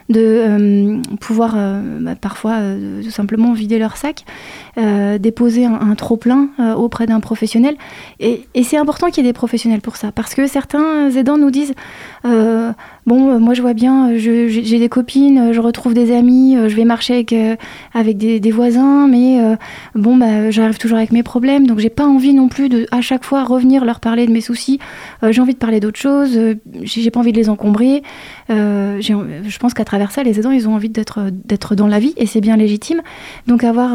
[0.08, 1.56] de euh, pouvoir
[2.00, 2.60] bah, parfois
[3.02, 4.24] tout simplement vider leur sac,
[5.18, 7.76] déposer un, trop-plein auprès d'un professionnel.
[8.20, 11.38] Et, et c'est important qu'il y ait des professionnels pour ça, parce que certains aidants
[11.38, 11.74] nous disent
[13.08, 16.56] bon, euh, moi je vois bien, euh, j'ai des copines, euh, je retrouve des amis,
[16.68, 17.14] je vais marcher
[17.94, 19.38] avec, des, voisins, mais
[19.94, 23.00] bon, bah, j'arrive toujours avec mes problèmes, donc j'ai pas envie non plus de à
[23.00, 24.78] chaque fois revenir leur parler de mes soucis.
[25.28, 26.38] j'ai envie de parler d'autres choses,
[26.82, 28.02] j'ai pas envie de les encombrer.
[28.48, 32.14] je pense qu'à travers ça, les aidants, ils ont envie d'être d'être dans la vie
[32.16, 33.00] et c'est bien légitime.
[33.46, 33.90] Donc avoir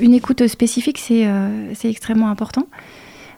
[0.00, 1.26] une écoute spécifique, c'est
[1.84, 2.66] extrêmement important.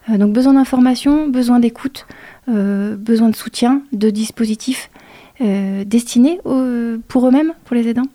[0.08, 2.06] donc besoin d'information, besoin d'écoute.
[2.48, 4.90] besoin de soutien, de dispositifs
[5.42, 6.40] euh, destinés
[7.08, 8.06] pour eux-mêmes, pour les aidants.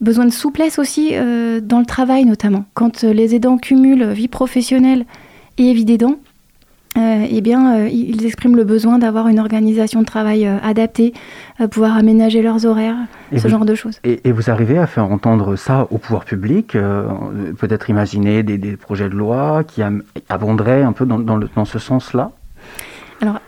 [0.00, 2.64] Besoin de souplesse aussi euh, dans le travail notamment.
[2.74, 5.04] Quand euh, les aidants cumulent vie professionnelle
[5.58, 6.16] et vie d'aidant,
[6.96, 11.12] eh bien, ils expriment le besoin d'avoir une organisation de travail adaptée,
[11.72, 12.94] pouvoir aménager leurs horaires,
[13.36, 13.98] ce genre de choses.
[14.04, 16.76] Et, vous arrivez à faire entendre ça au pouvoir public
[17.58, 19.82] Peut-être imaginer des, projets de loi qui
[20.28, 22.30] abonderaient un peu dans, dans, dans ce sens-là?
[23.20, 23.40] Alors,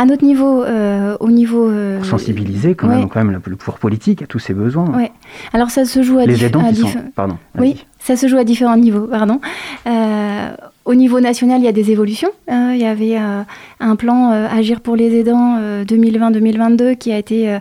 [0.00, 1.68] à notre niveau, euh, au niveau...
[1.68, 4.88] Euh, sensibiliser quand même, quand même le, pouvoir politique à tous ces besoins.
[4.96, 5.12] Ouais.
[5.52, 6.24] Alors ça se joue à...
[6.24, 6.88] Les aidants qui sont...
[7.14, 7.36] Pardon.
[7.58, 9.42] Oui, ça se joue à différents niveaux, pardon.
[9.86, 10.56] Euh,
[10.90, 12.30] au niveau national, il y a des évolutions.
[12.48, 17.60] il y avait un plan Agir pour les aidants 2020-2022 qui a été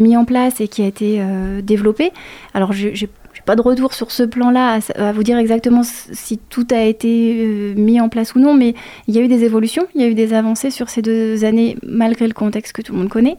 [0.00, 1.20] mis en place et qui a été
[1.62, 2.10] développé.
[2.54, 3.10] Alors, j'ai
[3.48, 7.74] pas de retour sur ce plan-là à, vous dire exactement si tout a été euh,
[7.76, 8.74] mis en place ou non, mais
[9.06, 11.46] il y a eu des évolutions, il y a eu des avancées sur ces deux
[11.46, 13.38] années, malgré le contexte que tout le monde connaît.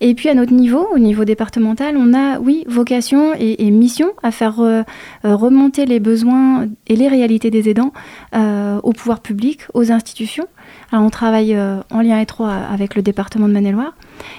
[0.00, 4.30] Et puis à notre niveau, au niveau départemental, on a, oui, vocation et, mission à
[4.30, 4.82] faire euh,
[5.24, 7.92] remonter les besoins et les réalités des aidants
[8.34, 10.46] euh, au pouvoir public, aux institutions.
[10.92, 13.94] Alors on travaille en lien étroit avec le département de Maine-et-Loire.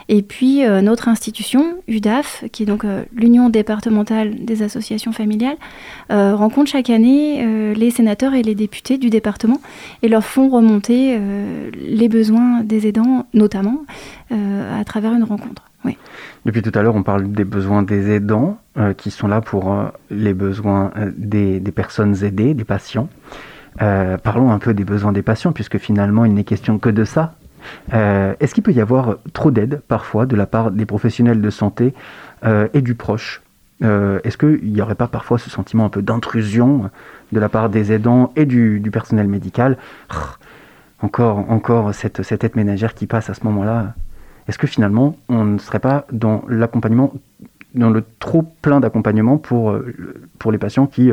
[0.08, 5.58] Et puis euh, notre institution, UDAF, qui est donc euh, l'Union départementale des associations familiales,
[6.12, 9.62] euh, rencontre chaque année les sénateurs et les députés du département
[10.02, 11.20] et leur font remonter
[11.74, 13.84] les besoins des aidants, notamment
[14.32, 15.64] à travers une rencontre.
[15.86, 15.98] Oui.
[16.46, 18.58] Depuis tout à l'heure, on parle des besoins des aidants,
[18.98, 19.76] qui sont là pour
[20.10, 23.10] les besoins des, personnes aidées, des patients.
[23.78, 27.36] Parlons un peu des besoins des patients, puisque finalement, il n'est question que de ça.
[27.94, 31.50] Euh, est-ce qu'il peut y avoir trop d'aide parfois de la part des professionnels de
[31.50, 31.94] santé
[32.46, 33.42] euh, et du proche?
[33.84, 36.90] Euh, Est-ce qu'il n'y aurait pas parfois ce sentiment un peu d'intrusion
[37.32, 39.78] de la part des aidants et du, personnel médical?
[41.02, 43.94] Encore, encore cette, cette aide ménagère qui passe à ce moment-là.
[44.50, 47.14] Est-ce que finalement on ne serait pas dans l'accompagnement,
[47.74, 49.80] dans le trop plein d'accompagnement pour,
[50.40, 51.10] pour les patients qui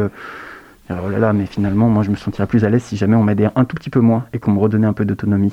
[0.91, 3.65] oh mais finalement, moi je me sentirais plus à l'aise si jamais on m'aidait un
[3.65, 5.53] tout petit peu moins et qu'on me redonnait un peu d'autonomie.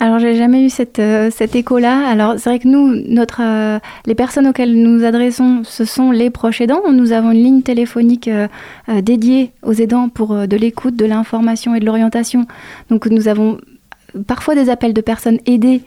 [0.00, 2.06] Alors, j'ai jamais eu cette, euh, cet écho-là.
[2.06, 6.12] Alors, c'est vrai que nous, notre, euh, les personnes auxquelles nous nous adressons, ce sont
[6.12, 6.82] les proches aidants.
[6.92, 8.46] Nous avons une ligne téléphonique euh,
[9.02, 12.46] dédiée aux aidants pour de l'écoute, de l'information et de l'orientation.
[12.90, 13.58] Donc, nous avons
[14.26, 15.82] parfois des appels de personnes aidées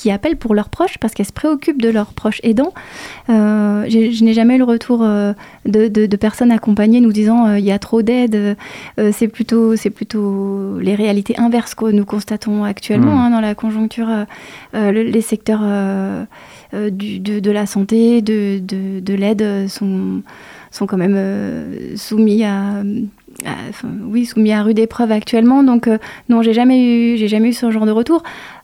[0.00, 2.72] qui appellent pour leurs proches parce qu'elles se préoccupent de leurs proches aidants.
[3.28, 5.34] Euh, je n'ai jamais eu le retour euh,
[5.66, 8.56] de, personnes accompagnées nous disant euh, il y a trop d'aide.
[9.12, 13.18] c'est plutôt, c'est plutôt les réalités inverses que nous constatons actuellement hmm.
[13.18, 14.08] hein, dans la conjoncture.
[14.72, 15.60] les secteurs
[16.72, 20.22] de, la santé, de, l'aide sont,
[20.70, 22.82] sont quand même soumis à,
[24.04, 25.62] oui, soumis à rude épreuve actuellement.
[25.62, 25.90] Donc,
[26.30, 28.22] non, j'ai jamais eu, j'ai jamais eu ce genre de retour.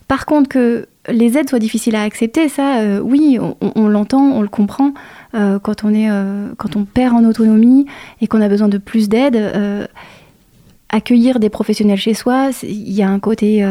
[0.09, 4.43] Par contre, que les aides soient difficiles à accepter, ça, euh, oui, on, l'entend, on
[4.43, 4.93] le comprend.
[5.35, 7.87] Euh, quand, on est, euh, quand on perd en autonomie
[8.21, 9.89] et qu'on a besoin de plus d'aide,
[10.89, 13.67] accueillir des professionnels chez soi, il y a un côté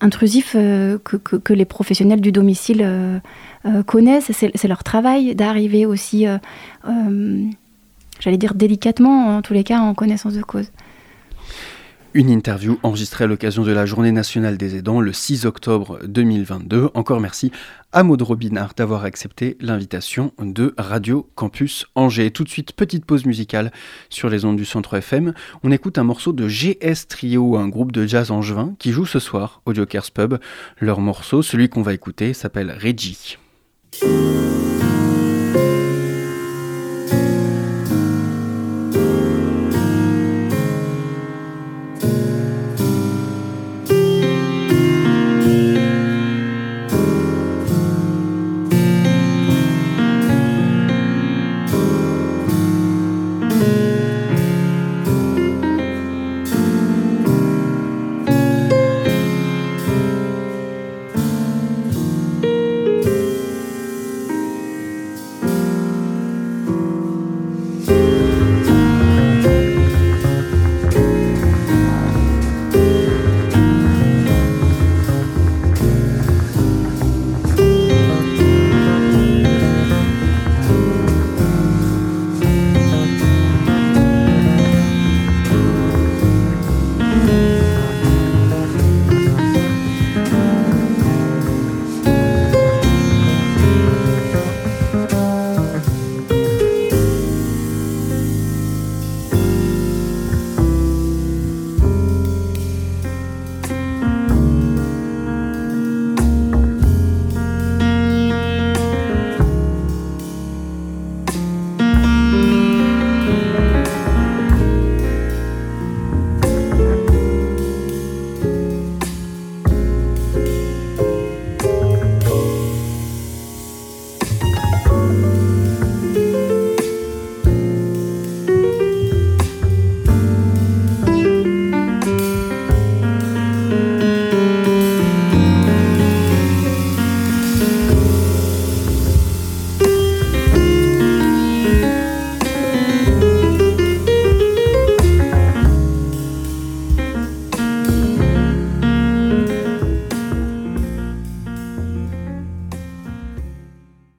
[0.00, 3.20] intrusif que, les professionnels du domicile
[3.86, 4.32] connaissent.
[4.32, 6.26] C'est leur travail d'arriver aussi,
[8.20, 10.70] j'allais dire délicatement, en tous les cas, en connaissance de cause.
[12.14, 16.88] Une interview enregistrée à l'occasion de la Journée nationale des aidants le 6 octobre 2022.
[16.94, 17.52] Encore merci
[17.92, 22.30] à Maud Robinard d'avoir accepté l'invitation de Radio Campus Angers.
[22.30, 23.72] Tout de suite, petite pause musicale
[24.08, 25.34] sur les ondes du Centre FM.
[25.62, 29.18] On écoute un morceau de GS Trio, un groupe de jazz angevin qui joue ce
[29.18, 30.38] soir au Jokers Pub.
[30.80, 33.36] Leur morceau, celui qu'on va écouter, s'appelle Reggie.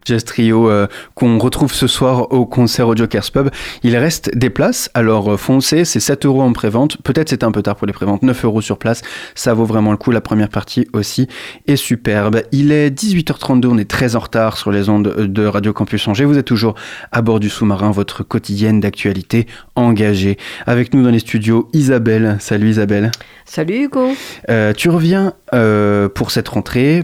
[0.09, 3.49] Jazz Trio euh, qu'on retrouve ce soir au concert au Joker's Pub.
[3.83, 6.97] Il reste des places, alors euh, foncez, c'est 7 euros en prévente.
[7.03, 9.03] Peut-être c'est un peu tard pour les préventes, 9 euros sur place,
[9.35, 10.09] ça vaut vraiment le coup.
[10.09, 11.27] La première partie aussi
[11.67, 12.41] est superbe.
[12.51, 16.25] Il est 18h32, on est très en retard sur les ondes de Radio Campus Angers.
[16.25, 16.73] Vous êtes toujours
[17.11, 19.45] à bord du sous-marin, votre quotidienne d'actualité
[19.75, 20.39] engagée.
[20.65, 22.37] Avec nous dans les studios, Isabelle.
[22.39, 23.11] Salut Isabelle.
[23.45, 24.09] Salut Hugo.
[24.49, 27.03] Euh, tu reviens euh, pour cette rentrée.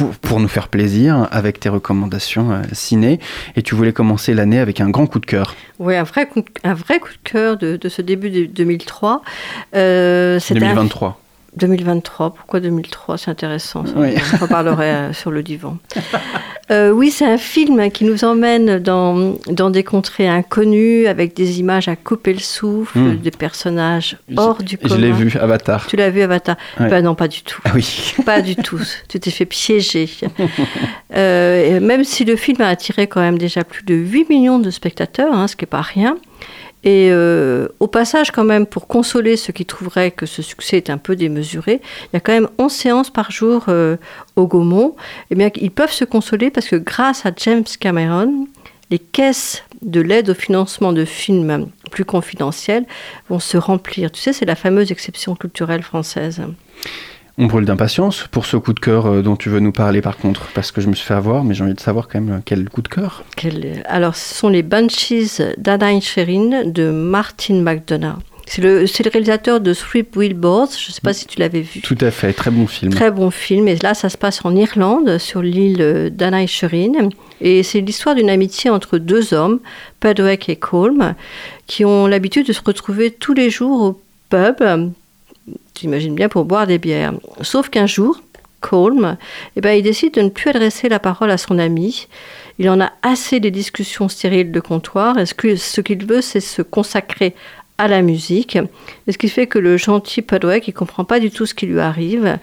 [0.00, 3.20] Pour, pour nous faire plaisir avec tes recommandations euh, ciné
[3.54, 5.54] et tu voulais commencer l'année avec un grand coup de cœur.
[5.78, 9.20] Oui, un vrai coup, un vrai coup de cœur de, de ce début de 2003.
[9.76, 11.20] Euh, c'était un- 2023.
[11.56, 13.92] 2023, pourquoi 2003 C'est intéressant, ça.
[13.96, 14.14] Oui.
[14.40, 15.76] on en parlerait euh, sur le divan.
[16.70, 21.58] Euh, oui, c'est un film qui nous emmène dans, dans des contrées inconnues, avec des
[21.58, 23.16] images à couper le souffle, Mm.
[23.16, 24.94] des personnages hors du commun.
[24.94, 25.86] Je l'ai vu, Avatar.
[25.86, 26.56] Tu l'as vu, Avatar?
[26.78, 26.88] Ouais.
[26.88, 27.60] Ben non, pas du tout.
[27.64, 28.14] Ah oui.
[28.24, 28.80] Pas du tout.
[29.08, 30.08] Tu t'es fait piéger.
[31.16, 34.70] Euh, même si le film a attiré quand même déjà plus de 8 millions de
[34.70, 36.16] spectateurs, hein, ce qui n'est pas rien.
[36.82, 40.90] Et euh, au passage, quand même, pour consoler ceux qui trouveraient que ce succès est
[40.90, 43.96] un peu démesuré, il y a quand même 11 séances par jour euh,
[44.36, 44.96] au Gaumont.
[45.30, 48.46] Eh bien, ils peuvent se consoler parce que grâce à James Cameron,
[48.90, 52.86] les caisses de l'aide au financement de films plus confidentiels
[53.28, 54.10] vont se remplir.
[54.10, 56.42] Tu sais, c'est la fameuse exception culturelle française.
[57.42, 60.18] On brûle d'impatience pour ce coup de cœur euh, dont tu veux nous parler par
[60.18, 62.34] contre, parce que je me suis fait avoir, mais j'ai envie de savoir quand même
[62.36, 63.24] euh, quel coup de cœur.
[63.34, 68.18] Quel- Alors, ce sont les Banshees d'Adain de Martin McDonough.
[68.46, 70.70] C'est le, c'est le réalisateur de Three Billboards.
[70.76, 71.80] Je ne sais pas si tu l'avais vu.
[71.82, 72.92] Tout à fait, très bon film.
[72.92, 73.68] Très bon film.
[73.68, 77.10] Et là, ça se passe en Irlande, sur l'île d'Anaisherin.
[77.40, 79.60] Et c'est l'histoire d'une amitié entre deux hommes,
[80.00, 81.14] Padwick et Colm,
[81.68, 84.00] qui ont l'habitude de se retrouver tous les jours au
[84.30, 84.90] pub,
[85.80, 87.12] j'imagine bien, pour boire des bières.
[87.42, 88.20] Sauf qu'un jour,
[88.60, 89.16] Colm,
[89.56, 92.06] eh ben, il décide de ne plus adresser la parole à son ami.
[92.58, 95.18] Il en a assez des discussions stériles de comptoir.
[95.18, 97.34] Est-ce que ce qu'il veut, c'est se consacrer
[97.78, 98.58] à la musique?
[99.06, 101.64] Et ce qui fait que le gentil Padwick, il comprend pas du tout ce qui
[101.64, 102.38] lui arrive.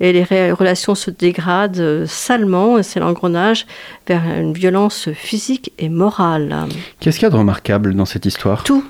[0.00, 2.76] Et les relations se dégradent euh, salement.
[2.76, 3.66] Et c'est l'engrenage
[4.06, 6.66] vers une violence physique et morale.
[7.00, 8.62] Qu'est-ce qu'il y a de remarquable dans cette histoire?
[8.62, 8.84] Tout.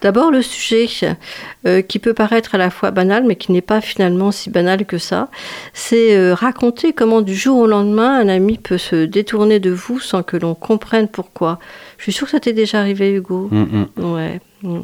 [0.00, 0.86] D'abord le sujet,
[1.66, 4.86] euh, qui peut paraître à la fois banal, mais qui n'est pas finalement si banal
[4.86, 5.28] que ça,
[5.72, 9.98] c'est euh, raconter comment du jour au lendemain, un ami peut se détourner de vous
[9.98, 11.58] sans que l'on comprenne pourquoi.
[11.96, 13.48] Je suis sûre que ça t'est déjà arrivé, Hugo.
[13.50, 14.14] Mm, mm.
[14.14, 14.40] Ouais.
[14.62, 14.80] mm.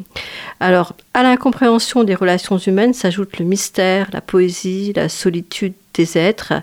[0.59, 6.53] Alors, à l'incompréhension des relations humaines s'ajoute le mystère, la poésie, la solitude des êtres.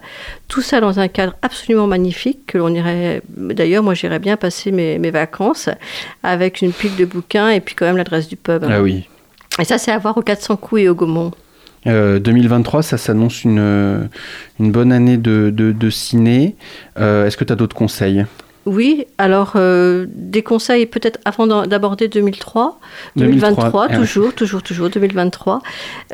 [0.48, 3.22] Tout ça dans un cadre absolument magnifique que l'on irait.
[3.28, 5.68] D'ailleurs, moi, j'irais bien passer mes, mes vacances
[6.22, 8.64] avec une pile de bouquins et puis quand même l'adresse du pub.
[8.68, 9.08] Ah oui.
[9.58, 11.32] Et ça, c'est à voir aux 400 coups et au Gaumont.
[11.86, 14.04] Euh, 2023, ça s'annonce une, euh,
[14.60, 16.56] une bonne année de, de, de ciné.
[16.98, 18.24] Euh, Est-ce que tu as d'autres conseils?
[18.64, 22.78] Oui, alors euh, des conseils peut-être avant d'aborder 2003,
[23.16, 23.98] 2023, 2023, ah ouais.
[23.98, 25.60] toujours, toujours, toujours 2023.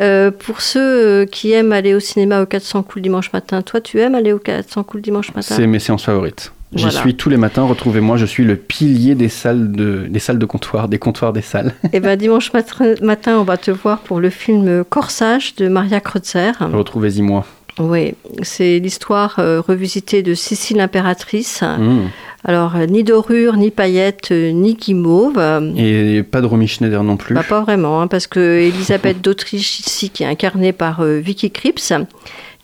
[0.00, 3.60] Euh, pour ceux euh, qui aiment aller au cinéma au 400 coups le dimanche matin,
[3.62, 5.54] toi tu aimes aller au 400 coups le dimanche matin?
[5.54, 6.52] C'est mes séances favorites.
[6.74, 7.00] J'y Voilà.
[7.00, 10.44] suis tous les matins, retrouvez-moi, je suis le pilier des salles de, des salles de
[10.44, 11.72] comptoir, des comptoirs des salles.
[11.94, 16.00] Et ben dimanche mat- matin, on va te voir pour le film Corsage de Maria
[16.00, 16.52] Kreutzer.
[16.60, 17.46] Retrouvez-y moi.
[17.78, 21.62] Oui, c'est l'histoire euh, revisitée de Sicile l'impératrice.
[21.62, 22.08] Mmh.
[22.44, 25.38] Alors, euh, ni dorure, ni paillettes, euh, ni guimauve.
[25.38, 27.34] Euh, Et pas de Romy Schneider non plus.
[27.34, 31.50] Bah, pas vraiment, hein, parce que Elisabeth d'Autriche, ici, qui est incarnée par euh, Vicky
[31.50, 31.92] Krieps,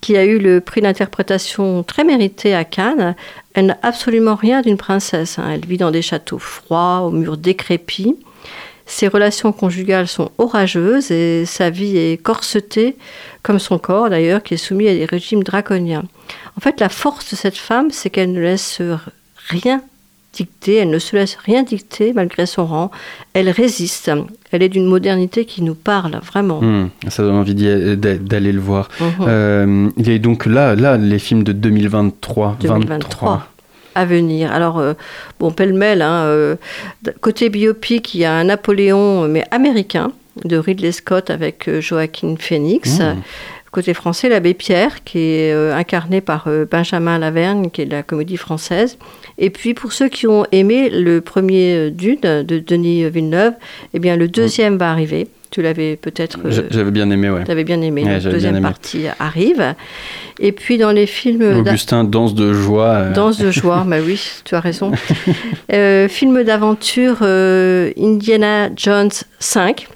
[0.01, 3.17] qui a eu le prix d'interprétation très mérité à Cannes,
[3.55, 5.39] elle n'a absolument rien d'une princesse.
[5.39, 5.51] hein.
[5.55, 8.17] Elle vit dans des châteaux froids, aux murs décrépits.
[8.87, 12.97] Ses relations conjugales sont orageuses et sa vie est corsetée,
[13.43, 16.05] comme son corps d'ailleurs, qui est soumis à des régimes draconiens.
[16.57, 18.83] En fait, la force de cette femme, c'est qu'elle ne laisse
[19.49, 19.83] rien
[20.33, 22.91] dicter, elle ne se laisse rien dicter malgré son rang,
[23.35, 24.11] elle résiste,
[24.51, 26.61] elle est d'une modernité qui nous parle vraiment.
[26.61, 28.89] Mmh, ça donne envie d'aller le voir.
[29.01, 29.09] Mhm.
[29.21, 32.57] Euh, il y a donc là, là, les films de 2023.
[32.61, 33.49] 2023 23.
[33.95, 34.53] à venir.
[34.53, 34.95] Alors, euh,
[35.39, 36.57] bon, pêle-mêle, hein, euh,
[37.21, 40.13] côté biopic, il y a un Napoléon, mais américain,
[40.45, 42.99] de Ridley Scott avec euh, Joaquin Phoenix.
[42.99, 43.23] Mmh.
[43.75, 47.91] Côté français, l'abbé Pierre, qui est euh, incarné par euh, Benjamin Laverne, qui est de
[47.91, 48.99] la comédie française.
[49.37, 53.55] Et puis, pour ceux qui ont aimé le premier euh, Dune de Denis Villeneuve,
[53.93, 55.27] eh bien, le deuxième va arriver.
[55.51, 56.39] Tu l'avais peut-être...
[56.51, 57.43] J'a- J'avais bien aimé, ouais.
[57.45, 58.05] tu avais bien aimé.
[58.05, 58.63] Ouais, La deuxième aimé.
[58.63, 59.75] partie arrive.
[60.39, 61.43] Et puis, dans les films...
[61.59, 62.85] Augustin, danse de joie.
[62.91, 64.93] euh, Danse de joie, bah oui, tu as raison.
[65.73, 69.11] Euh, film d'aventure euh, Indiana Jones
[69.41, 69.89] 5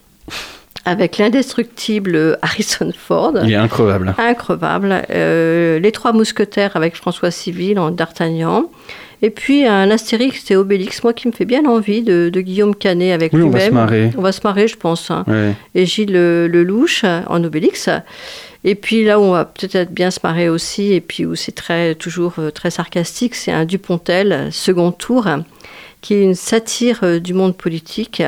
[0.89, 3.35] avec l'indestructible Harrison Ford.
[3.45, 4.15] Il est increvable.
[4.19, 5.03] Increvable.
[5.11, 8.71] Euh, les Trois Mousquetaires avec François Civil en D'Artagnan.
[9.21, 12.75] Et puis un Astérix et Obélix, moi qui me fait bien envie, de, de Guillaume
[12.75, 13.75] Canet avec Oui, on va se lui-même.
[13.75, 14.11] marrer.
[14.17, 15.11] On va se marrer, je pense.
[15.11, 15.25] hein.
[15.75, 17.89] Et Gilles Le- Lelouch en Obélix.
[18.65, 21.53] Et puis là où on va peut-être bien se marrer aussi, et puis où c'est
[21.53, 25.27] très, toujours euh, très sarcastique, c'est un Dupontel, second tour,
[26.01, 28.23] qui est une satire euh, du monde politique.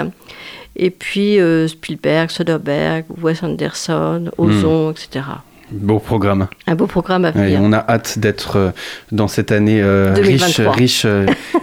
[0.77, 5.25] Et puis euh, Spielberg, Soderbergh, Wes Anderson, Ozon, etc.
[5.73, 6.49] Beau programme.
[6.67, 7.61] Un beau programme à Ouais, venir.
[7.63, 8.71] on a hâte d'être euh,
[9.13, 10.73] dans cette année euh, riche, 2023.
[10.73, 11.07] riche,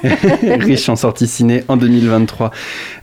[0.63, 2.51] riche en sorties ciné en 2023.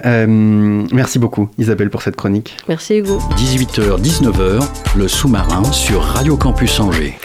[0.07, 2.57] Euh, merci beaucoup Isabelle pour cette chronique.
[2.69, 3.19] Merci Hugo.
[3.37, 7.19] 18h-19h, le sous-marin sur Radio Campus Angers.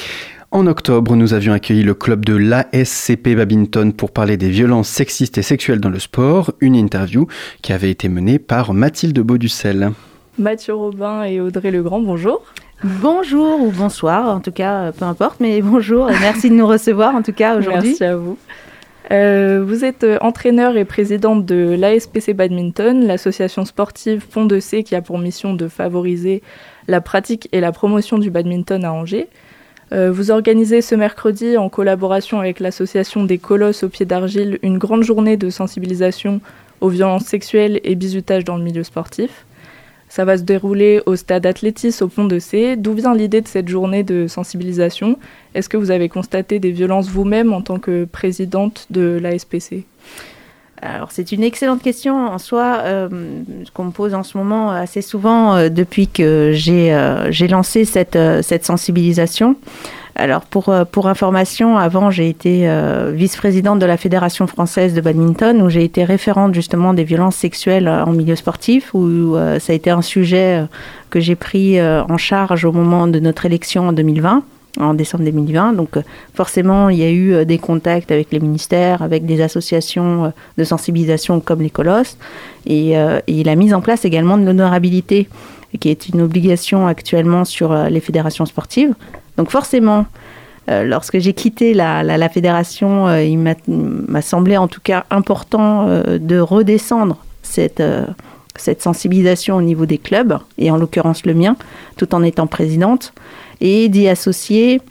[0.51, 5.37] En octobre, nous avions accueilli le club de l'ASCP Badminton pour parler des violences sexistes
[5.37, 7.27] et sexuelles dans le sport, une interview
[7.61, 9.91] qui avait été menée par Mathilde Bauducel.
[10.39, 12.41] Mathieu Robin et Audrey Legrand, bonjour.
[12.83, 16.65] Bonjour ou bonsoir, en tout cas, euh, peu importe, mais bonjour et merci de nous
[16.65, 17.89] recevoir en tout cas aujourd'hui.
[17.89, 18.35] Merci à vous.
[19.11, 24.81] Euh, vous êtes euh, entraîneur et présidente de l'ASPC Badminton, l'association sportive Pont de C
[24.81, 26.41] qui a pour mission de favoriser
[26.87, 29.27] la pratique et la promotion du badminton à Angers.
[29.91, 34.77] Euh, vous organisez ce mercredi, en collaboration avec l'association des Colosses au pied d'argile, une
[34.77, 36.41] grande journée de sensibilisation
[36.81, 39.45] aux violences sexuelles et bizutage dans le milieu sportif.
[40.07, 42.75] Ça va se dérouler au stade Athlétis au Pont de C.
[42.75, 45.19] D'où vient l'idée de cette journée de sensibilisation?
[45.53, 49.85] Est-ce que vous avez constaté des violences vous-même en tant que présidente de l'ASPC
[50.81, 53.09] Alors c'est une excellente question en soi euh,
[53.73, 58.15] qu'on me pose en ce moment assez souvent euh, depuis que j'ai euh, lancé cette,
[58.15, 59.57] euh, cette sensibilisation.
[60.19, 65.01] Alors pour, euh, pour information, avant j'ai été euh, vice-présidente de la Fédération française de
[65.01, 69.59] badminton où j'ai été référente justement des violences sexuelles euh, en milieu sportif où euh,
[69.59, 70.65] ça a été un sujet euh,
[71.09, 74.43] que j'ai pris euh, en charge au moment de notre élection en 2020
[74.79, 75.73] en décembre 2020.
[75.73, 76.01] Donc euh,
[76.33, 80.29] forcément, il y a eu euh, des contacts avec les ministères, avec des associations euh,
[80.57, 82.17] de sensibilisation comme les Colosses,
[82.65, 82.91] et,
[83.27, 85.27] et la mise en place également de l'honorabilité,
[85.79, 88.93] qui est une obligation actuellement sur les fédérations sportives.
[89.37, 90.05] Donc forcément,
[90.67, 97.81] lorsque j'ai quitté la, fédération, il m'a- semblé en tout cas important de redescendre cette
[98.81, 101.55] sensibilisation au niveau des clubs, et en l'occurrence le mien,
[101.97, 103.13] tout en étant présidente,
[103.61, 104.81] et d'y associer,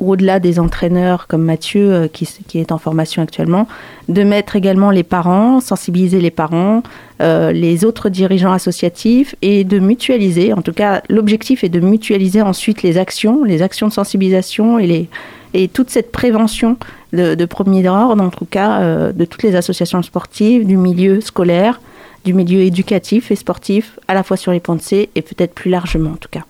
[0.00, 3.68] au-delà des entraîneurs comme Mathieu, euh, qui, est en formation actuellement,
[4.08, 6.82] de mettre également les parents, sensibiliser les parents,
[7.20, 10.52] euh, les autres dirigeants associatifs et de mutualiser.
[10.52, 14.86] En tout cas, l'objectif est de mutualiser ensuite les actions, les actions de sensibilisation et,
[14.86, 15.08] les,
[15.54, 16.76] et toute cette prévention
[17.12, 21.20] de, de premier ordre, en tout cas, euh, de toutes les associations sportives, du milieu
[21.20, 21.80] scolaire,
[22.24, 26.10] du milieu éducatif et sportif, à la fois sur les pensées et peut-être plus largement
[26.10, 26.44] en tout cas.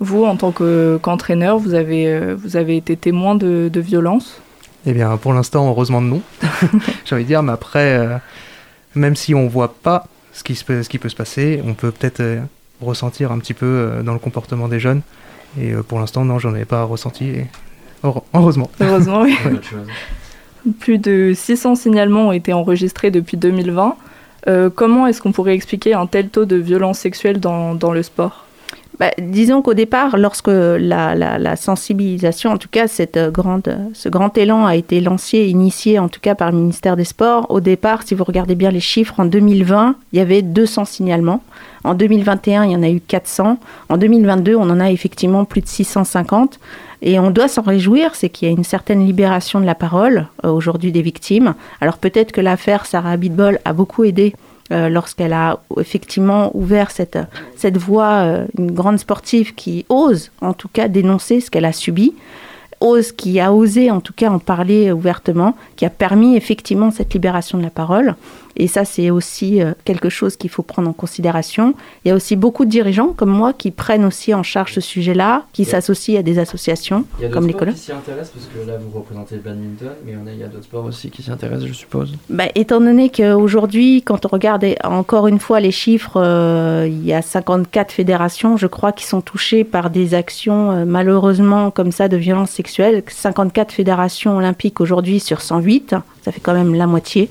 [0.00, 4.40] Vous, en tant que- qu'entraîneur, vous, avez, euh, vous avez été témoin de, de violences
[4.86, 6.20] Eh bien, pour l'instant, heureusement non.
[7.04, 8.16] J'ai envie de dire, mais après, euh,
[8.94, 11.74] même si on voit pas ce qui, se peut, ce qui peut se passer, on
[11.74, 12.40] peut peut-être euh,
[12.82, 15.00] ressentir un petit peu euh, dans le comportement des jeunes.
[15.60, 17.28] Et euh, pour l'instant, non, j'en ai pas ressenti.
[17.30, 17.46] Et...
[18.34, 18.70] Heureusement.
[18.80, 19.34] Heureusement, oui.
[19.44, 20.72] Ouais.
[20.80, 23.96] Plus de 600 signalements ont été enregistrés depuis 2020.
[24.48, 28.02] Euh, comment est-ce qu'on pourrait expliquer un tel taux de violence sexuelle dans, dans le
[28.02, 28.45] sport?
[28.98, 32.86] Bah, disons qu'au départ, lorsque la, sensibilisation, en tout cas
[33.16, 37.04] euh, ce grand élan a été lancé, initié en tout cas par le ministère des
[37.04, 40.86] Sports, au départ, si vous regardez bien les chiffres, en 2020, il y avait 200
[40.86, 41.42] signalements.
[41.84, 43.58] En 2021, il y en a eu 400.
[43.90, 46.58] En 2022, on en a effectivement plus de 650.
[47.02, 50.26] Et on doit s'en réjouir, c'est qu'il y a une certaine libération de la parole
[50.44, 51.54] euh, aujourd'hui des victimes.
[51.80, 54.34] Alors peut-être que l'affaire Sarah Abitbol a beaucoup aidé
[54.72, 57.18] euh, lorsqu'elle a effectivement ouvert cette,
[57.56, 61.72] cette voie, euh, une grande sportive qui ose en tout cas dénoncer ce qu'elle a
[61.72, 62.14] subi,
[62.80, 67.14] ose, qui a osé en tout cas en parler ouvertement, qui a permis effectivement cette
[67.14, 68.16] libération de la parole.
[68.56, 71.74] Et ça, c'est aussi euh, quelque chose qu'il faut prendre en considération.
[72.04, 74.80] Il y a aussi beaucoup de dirigeants comme moi qui prennent aussi en charge ce
[74.80, 77.74] sujet-là, qui s'associent à des associations Il y a comme colloques.
[77.74, 80.64] qui s'y intéressent parce que là vous représentez le badminton, mais il y a d'autres
[80.64, 82.14] sports aussi qui s'y intéressent, je suppose.
[82.30, 87.12] Bah, étant donné qu'aujourd'hui, quand on regarde encore une fois les chiffres, euh, il y
[87.12, 92.08] a 54 fédérations, je crois, qui sont touchées par des actions euh, malheureusement comme ça
[92.08, 93.02] de violences sexuelles.
[93.06, 97.30] 54 fédérations olympiques aujourd'hui sur 108, ça fait quand même la moitié.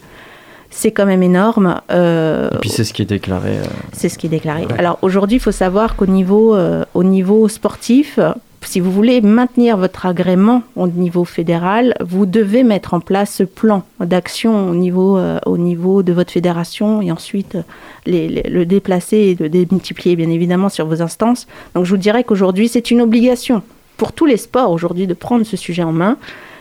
[0.77, 1.79] C'est quand même énorme.
[1.91, 3.57] Euh, Et puis c'est ce qui est déclaré.
[3.57, 3.63] euh,
[3.93, 4.65] c'est ce qui est déclaré.
[4.77, 8.19] Alors aujourd'hui, il faut savoir qu'au niveau, euh, au niveau sportif,
[8.61, 13.43] si vous voulez maintenir votre agrément au niveau fédéral, vous devez mettre en place ce
[13.43, 17.57] plan d'action au niveau, euh, au niveau de votre fédération et ensuite
[18.05, 21.47] les- les- le déplacer et le démultiplier bien évidemment sur vos instances.
[21.75, 23.61] Donc je vous dirais qu'aujourd'hui, c'est une obligation
[23.97, 26.17] pour tous les sports aujourd'hui de prendre ce sujet en main.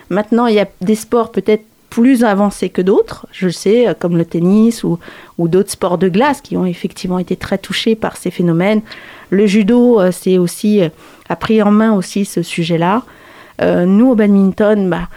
[0.09, 1.63] Maintenant, il y a des sports peut-être
[1.95, 4.99] plus avancés que d'autres, je sais, comme le tennis ou,
[5.39, 8.81] d'autres sports de glace qui ont effectivement été très touchés par ces phénomènes.
[9.29, 10.81] Le judo, c'est aussi
[11.29, 13.03] a pris en main aussi ce sujet-là.
[13.61, 15.07] nous, au badminton, bah,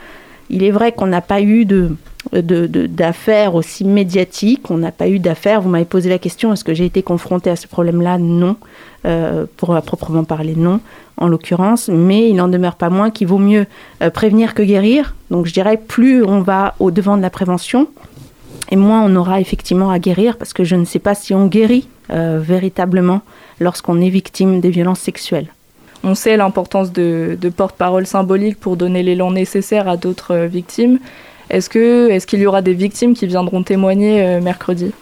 [0.51, 1.91] il est vrai qu'on n'a pas eu de,
[2.33, 4.71] d'affaires aussi médiatiques.
[4.71, 5.61] On n'a pas eu d'affaires.
[5.61, 8.19] Vous m'avez posé la question est-ce que j'ai été confrontée à ce problème-là?
[8.19, 8.57] Non.
[9.07, 10.81] Euh, pour proprement parler, non,
[11.19, 11.89] en l'occurrence.
[11.89, 13.67] Mais il n'en demeure pas moins qu'il vaut mieux
[14.03, 15.15] euh, prévenir que guérir.
[15.31, 17.89] Donc je dirais plus on va au devant de la prévention,
[18.71, 21.47] et moins on aura effectivement à guérir, parce que je ne sais pas si on
[21.47, 23.21] guérit euh, véritablement
[23.61, 25.49] lorsqu'on est victime des violences sexuelles.
[26.05, 30.99] On sait l'importance de, de porte-parole symbolique pour donner l'élan nécessaire à d'autres victimes.
[31.51, 34.93] Est-ce qu'il y aura des victimes qui viendront témoigner euh, mercredi?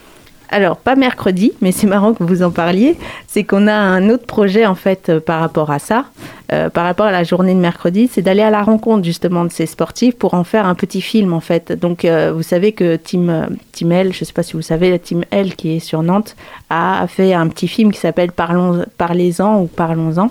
[0.49, 2.97] Alors, pas mercredi, mais c'est marrant que vous en parliez.
[3.27, 6.07] C'est qu'on a un autre projet, en fait, euh, par rapport à ça,
[6.53, 9.51] euh, par rapport à la journée de mercredi, c'est d'aller à la rencontre, justement, de
[9.51, 11.73] ces sportifs pour en faire un petit film, en fait.
[11.73, 14.99] Donc, vous savez que Team, Team L, je ne sais pas si vous savez, la
[14.99, 16.37] Team L qui est sur Nantes,
[16.71, 20.31] a fait un petit film qui s'appelle Parlez-en ou Parlons-en.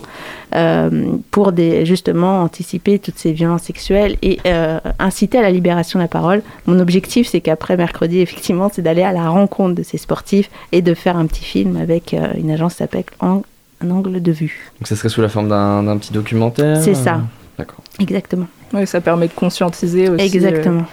[0.55, 5.99] Euh, pour des, justement anticiper toutes ces violences sexuelles et euh, inciter à la libération
[5.99, 6.43] de la parole.
[6.65, 10.81] Mon objectif, c'est qu'après mercredi, effectivement, c'est d'aller à la rencontre de ces sportifs et
[10.81, 13.41] de faire un petit film avec euh, une agence qui s'appelle Un
[13.89, 14.71] angle de vue.
[14.79, 17.19] Donc ça serait sous la forme d'un petit documentaire C'est ça.
[17.57, 17.81] D'accord.
[17.99, 18.47] Exactement.
[18.73, 20.25] Oui, ça permet de conscientiser aussi.
[20.25, 20.83] Exactement.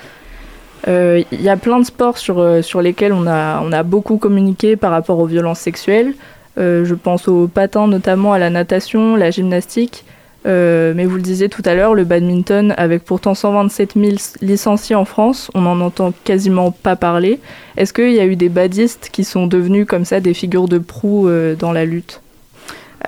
[0.87, 4.77] Il y a plein de sports sur, sur lesquels on a, on a beaucoup communiqué
[4.77, 6.15] par rapport aux violences sexuelles.
[6.59, 10.05] Euh, je pense au patin notamment, à la natation, la gymnastique.
[10.45, 14.97] Euh, mais vous le disiez tout à l'heure, le badminton, avec pourtant 127 000 licenciés
[14.97, 17.39] en France, on n'en entend quasiment pas parler.
[17.77, 20.79] Est-ce qu'il y a eu des badistes qui sont devenus comme ça des figures de
[20.79, 22.22] proue euh, dans la lutte?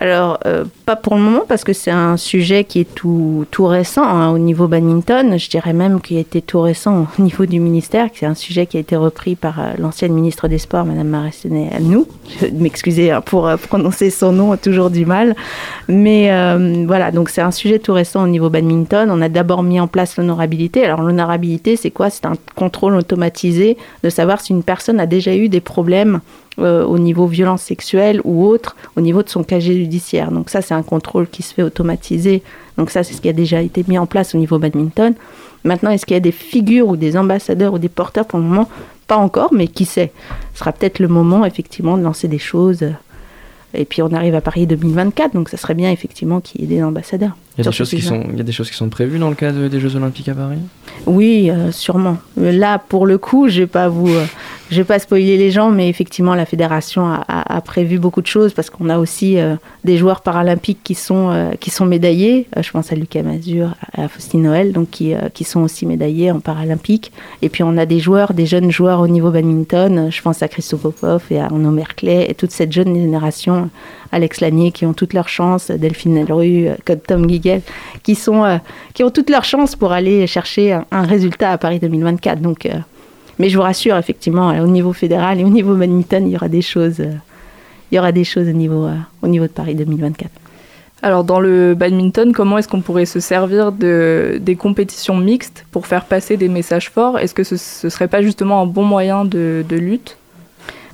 [0.00, 3.66] Alors, euh, pas pour le moment, parce que c'est un sujet qui est tout, tout
[3.66, 5.38] récent hein, au niveau badminton.
[5.38, 8.76] Je dirais même qu'il été tout récent au niveau du ministère, c'est un sujet qui
[8.76, 12.06] a été repris par euh, l'ancienne ministre des Sports, Madame Maressenet nous.
[12.40, 15.36] Je m'excuser hein, pour euh, prononcer son nom, toujours du mal.
[15.88, 16.30] Mais
[16.86, 19.10] voilà, donc c'est un sujet tout récent au niveau badminton.
[19.10, 20.84] On a d'abord mis en place l'honorabilité.
[20.84, 22.10] Alors, l'honorabilité, c'est quoi?
[22.10, 26.20] C'est un contrôle automatisé de savoir si une personne a déjà eu des problèmes
[26.58, 30.30] euh, au niveau violence sexuelle ou autre, au niveau de son casier judiciaire.
[30.30, 32.42] Donc ça, c'est un contrôle qui se fait automatiser.
[32.78, 35.14] Donc ça, c'est ce qui a déjà été mis en place au niveau badminton.
[35.64, 38.44] Maintenant, est-ce qu'il y a des figures ou des ambassadeurs ou des porteurs Pour le
[38.44, 38.68] moment,
[39.06, 40.12] pas encore, mais qui sait?
[40.52, 42.84] Ce sera peut-être le moment, effectivement, de lancer des choses.
[43.74, 46.76] Et puis on arrive à Paris 2024, donc ça serait bien effectivement qu'il y ait
[46.76, 47.36] des ambassadeurs.
[47.56, 49.20] Il y, a des choses qui sont, il y a des choses qui sont prévues
[49.20, 50.58] dans le cadre des Jeux Olympiques à Paris?
[51.06, 52.16] Oui, euh, sûrement.
[52.36, 54.24] Là, pour le coup, je ne vais pas vous, euh,
[54.72, 58.52] je vais pas spoiler les gens, mais effectivement, la fédération a, prévu beaucoup de choses
[58.52, 62.48] parce qu'on a aussi euh, des joueurs paralympiques qui sont, qui sont médaillés.
[62.60, 66.40] je pense à Lucas Mazur, à Faustine Noël, donc qui, qui sont aussi médaillés en
[66.40, 67.12] paralympique.
[67.40, 70.10] Et puis on a des joueurs, des jeunes joueurs au niveau badminton.
[70.10, 73.70] Je pense à Christophe Popov et à Arnaud Merclay et toute cette jeune génération,
[74.14, 76.68] Alex Lanier, qui ont toutes leurs chances, Delphine Nelru,
[77.06, 77.40] Tom Guy
[78.04, 78.58] qui, euh,
[78.94, 82.40] qui ont toutes leurs chances pour aller chercher un, résultat à Paris 2024.
[82.40, 82.74] Donc, euh,
[83.40, 86.48] mais je vous rassure, effectivement, au niveau fédéral et au niveau badminton, il y aura
[86.48, 87.12] des choses, euh,
[87.90, 88.88] il y aura des choses au niveau,
[89.20, 90.30] au niveau de Paris 2024.
[91.02, 95.86] Alors dans le badminton, comment est-ce qu'on pourrait se servir de, des compétitions mixtes pour
[95.86, 97.18] faire passer des messages forts?
[97.18, 100.16] Est-ce que ce ne serait pas justement un bon moyen de lutte?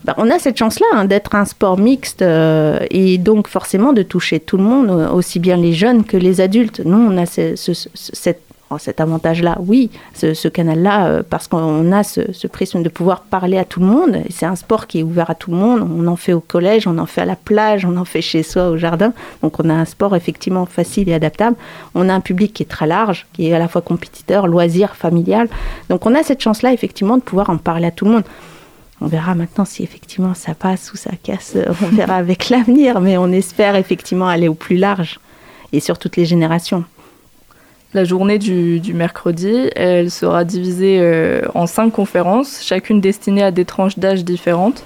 [0.05, 4.03] Bah, on a cette chance-là hein, d'être un sport mixte euh, et donc forcément de
[4.03, 6.81] toucher tout le monde, euh, aussi bien les jeunes que les adultes.
[6.87, 7.25] Nous, on a
[8.71, 13.59] oh, cet, avantage-là, oui, ce, canal-là, euh, parce qu'on a ce, prisme de pouvoir parler
[13.59, 14.23] à tout le monde.
[14.31, 15.87] C'est un sport qui est ouvert à tout le monde.
[15.95, 18.43] On en fait au collège, on en fait à la plage, on en fait chez
[18.43, 19.13] soi au jardin.
[19.43, 21.57] Donc on a un sport effectivement facile et adaptable.
[21.95, 24.97] On a un public qui est très large, qui est à la fois compétiteur, loisir,
[24.97, 25.51] familial.
[25.91, 28.25] Donc on a cette chance-là effectivement de pouvoir en parler à tout le monde.
[29.01, 31.57] On verra maintenant si effectivement ça passe ou ça casse.
[31.83, 35.21] On verra avec l'avenir, mais on espère effectivement aller au plus large
[35.73, 36.85] et sur toutes les générations.
[37.93, 43.65] La journée du, mercredi, elle sera divisée euh, en cinq conférences, chacune destinée à des
[43.65, 44.85] tranches d'âge différentes.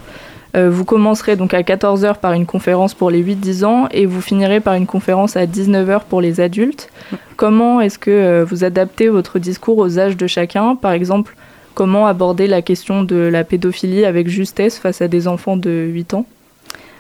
[0.57, 4.21] Euh, vous commencerez donc à 14h par une conférence pour les 8-10 ans et vous
[4.23, 6.89] finirez par une conférence à 19h pour les adultes.
[7.37, 10.77] Comment est-ce que euh, vous adaptez votre discours aux âges de chacun?
[10.77, 11.37] Par exemple,
[11.75, 16.15] Comment aborder la question de la pédophilie avec justesse face à des enfants de 8
[16.15, 16.27] ans?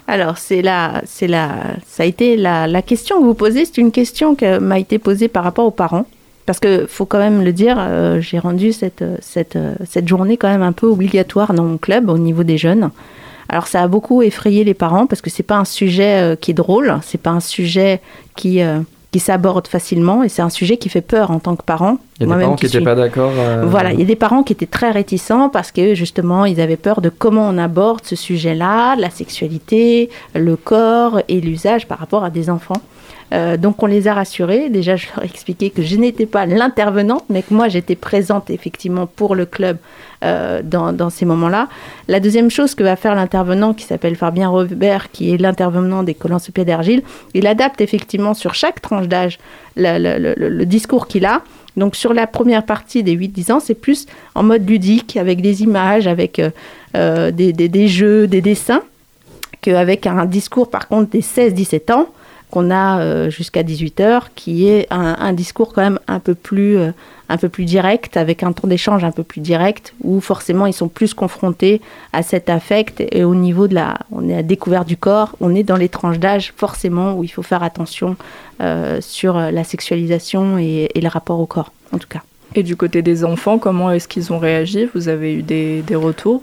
[0.07, 1.51] Alors, c'est la, c'est la,
[1.87, 4.99] ça a été la, la question que vous posez, c'est une question qui m'a été
[4.99, 6.07] posée par rapport aux parents.
[6.47, 9.57] Parce qu'il faut quand même le dire, euh, j'ai rendu cette, cette,
[9.89, 12.91] cette journée quand même un peu obligatoire dans mon club au niveau des jeunes.
[13.49, 16.51] Alors ça a beaucoup effrayé les parents parce que c'est pas un sujet euh, qui
[16.51, 18.01] est drôle, c'est pas un sujet
[18.37, 18.81] qui, euh,
[19.15, 21.99] qui s'aborde facilement et c'est un sujet qui fait peur en tant que parent.
[22.19, 23.31] Il y a des parents qui n'étaient suis- pas d'accord.
[23.39, 26.61] euh, Voilà, il y a des parents qui étaient très réticents parce que justement, ils
[26.61, 32.01] avaient peur de comment on aborde ce sujet-là, la sexualité, le corps et l'usage par
[32.01, 32.83] rapport à des enfants.
[33.33, 34.69] Euh, donc on les a rassurés.
[34.69, 38.51] Déjà, je leur ai expliqué que je n'étais pas l'intervenante, mais que moi j'étais présente
[38.51, 39.79] effectivement pour le club
[40.25, 41.69] euh, dans, ces moments-là.
[42.09, 46.15] La deuxième chose que va faire l'intervenant, qui s'appelle Fabien Robert, qui est l'intervenant des
[46.15, 47.03] Collants Pied d'Argile,
[47.35, 49.39] il adapte effectivement sur chaque tranche d'âge
[49.77, 51.43] le, discours qu'il a.
[51.77, 55.63] Donc sur la première partie des 8-10 ans, c'est plus en mode ludique, avec des
[55.63, 56.41] images, avec
[56.97, 58.83] euh, des, des- des jeux, des dessins,
[59.61, 62.07] qu'avec un discours par contre des 16-17 ans,
[62.55, 66.37] qu'on a euh, jusqu'à 18 heures, qui est un, un discours quand même un peu
[66.37, 66.93] plus, euh,
[67.29, 70.73] un peu plus direct, avec un temps d'échange un peu plus direct, où forcément ils
[70.73, 71.81] sont plus confrontés
[72.13, 75.53] à cet affect et au niveau de la, on est à découvert du corps, on
[75.53, 78.15] est dans les tranches d'âge forcément où il faut faire attention
[78.61, 82.23] euh, sur la sexualisation et, et le rapport au corps, en tout cas.
[82.55, 84.89] Et du côté des enfants, comment est-ce qu'ils ont réagi?
[84.95, 86.43] Vous avez eu des, des retours?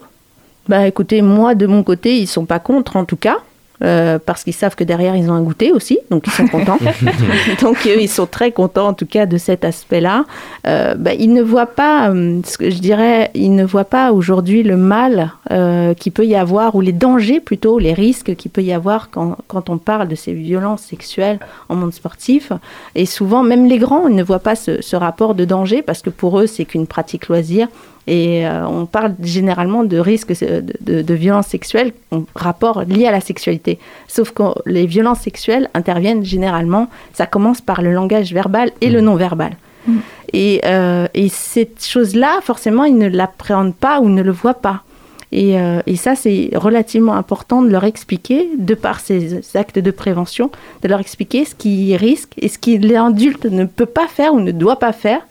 [0.67, 3.37] Bah écoutez, moi de mon côté, ils sont pas contre en tout cas.
[3.83, 6.77] Euh, parce qu'ils savent que derrière ils ont un goûter aussi, donc ils sont contents.
[7.61, 10.25] donc eux, ils sont très contents en tout cas de cet aspect-là.
[10.67, 14.11] Euh, bah, ils ne voient pas, euh, ce que je dirais, ils ne voient pas
[14.11, 18.51] aujourd'hui le mal euh, qu'il peut y avoir ou les dangers plutôt, les risques qu'il
[18.51, 22.51] peut y avoir quand, quand on parle de ces violences sexuelles en monde sportif.
[22.95, 26.01] Et souvent, même les grands, ils ne voient pas ce, ce rapport de danger parce
[26.01, 27.67] que pour eux, c'est qu'une pratique loisir.
[28.07, 33.05] Et euh, on parle généralement de risques de, de, de violences sexuelles, en rapport lié
[33.05, 33.79] à la sexualité.
[34.07, 39.01] Sauf que les violences sexuelles interviennent généralement, ça commence par le langage verbal et le
[39.01, 39.53] non-verbal.
[40.33, 44.83] Et, euh, et cette chose-là, forcément, ils ne l'appréhendent pas ou ne le voient pas.
[45.31, 49.91] Et, euh, et ça, c'est relativement important de leur expliquer, de par ces actes de
[49.91, 50.51] prévention,
[50.83, 54.39] de leur expliquer ce qu'ils risquent et ce que l'adulte ne peut pas faire ou
[54.39, 55.21] ne doit pas faire,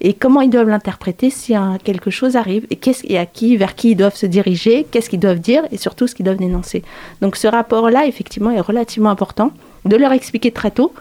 [0.00, 3.74] et comment ils doivent l'interpréter si quelque chose arrive, et, qu'est-ce, et à qui, vers
[3.74, 6.82] qui ils doivent se diriger, qu'est-ce qu'ils doivent dire, et surtout ce qu'ils doivent dénoncer.
[7.20, 9.52] Donc ce rapport-là, effectivement, est relativement important,
[9.84, 10.92] de leur expliquer très tôt,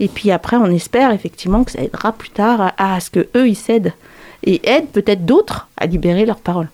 [0.00, 3.48] et puis après, on espère effectivement que ça aidera plus tard à, ce que eux
[3.48, 3.92] ils cèdent
[4.44, 6.68] et aident peut-être d'autres à libérer leurs paroles.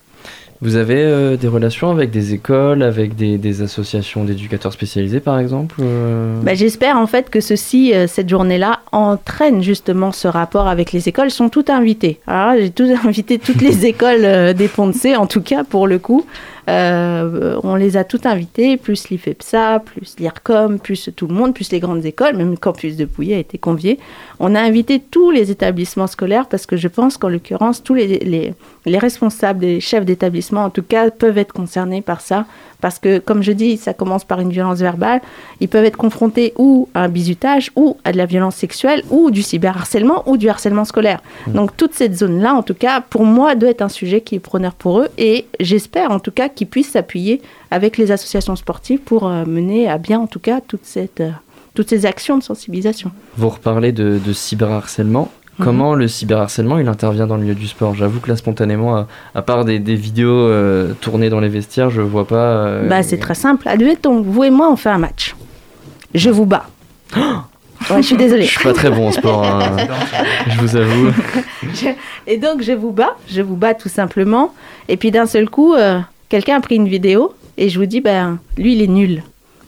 [0.61, 5.77] Vous avez euh, des relations avec des écoles, avec des, associations d'éducateurs spécialisés par exemple
[5.81, 10.91] euh Bah, J'espère en fait que ceci, euh, cette journée-là, entraîne justement ce rapport avec
[10.91, 11.25] les écoles.
[11.25, 12.19] Elles sont toutes invitées.
[12.27, 16.25] J'ai tout invité toutes les écoles euh, des Ponts en tout cas pour le coup.
[16.69, 21.71] Euh, on les a toutes invitées, plus l'IFEPSA, plus l'IRCOM, plus tout le monde, plus
[21.71, 23.97] les grandes écoles, même le campus de Pouillet a été convié.
[24.39, 28.19] On a invité tous les établissements scolaires parce que je pense qu'en l'occurrence, tous les,
[28.19, 28.53] les,
[28.85, 32.45] les responsables, les chefs d'établissement en tout cas, peuvent être concernés par ça.
[32.81, 35.21] Parce que, comme je dis, ça commence par une violence verbale.
[35.59, 39.31] Ils peuvent être confrontés ou à un bizutage, ou à de la violence sexuelle, ou
[39.31, 41.21] du cyberharcèlement, ou du harcèlement scolaire.
[41.47, 44.39] Donc, toute cette zone-là, en tout cas, pour moi, doit être un sujet qui est
[44.39, 45.09] preneur pour eux.
[45.17, 47.41] Et j'espère, en tout cas, qu'ils puissent s'appuyer
[47.71, 51.29] avec les associations sportives pour euh, mener à bien, en tout cas, toute cette, euh,
[51.73, 53.11] toutes ces actions de sensibilisation.
[53.37, 55.31] Vous reparlez de, de cyberharcèlement.
[55.57, 55.65] Mhm.
[55.65, 57.95] Comment le cyberharcèlement il intervient dans le milieu du sport?
[57.95, 61.89] J'avoue que là spontanément, à, à part des, des vidéos euh, tournées dans les vestiaires,
[61.89, 62.35] je vois pas.
[62.35, 63.67] euh, Bah, c'est très simple.
[63.67, 65.35] Admettons, vous et moi, on fait un match.
[66.13, 66.67] Je vous bats.
[67.89, 68.43] Ouais, je suis désolée.
[68.43, 69.77] Je suis pas très bon en sport, hein,
[70.49, 71.11] je vous avoue.
[71.73, 71.87] Je-
[72.27, 74.53] Et donc, je vous bats, je vous bats tout simplement.
[74.89, 75.97] Et puis d'un seul coup, euh,
[76.29, 79.23] quelqu'un a pris une vidéo et je vous dis, ben, lui, il est nul.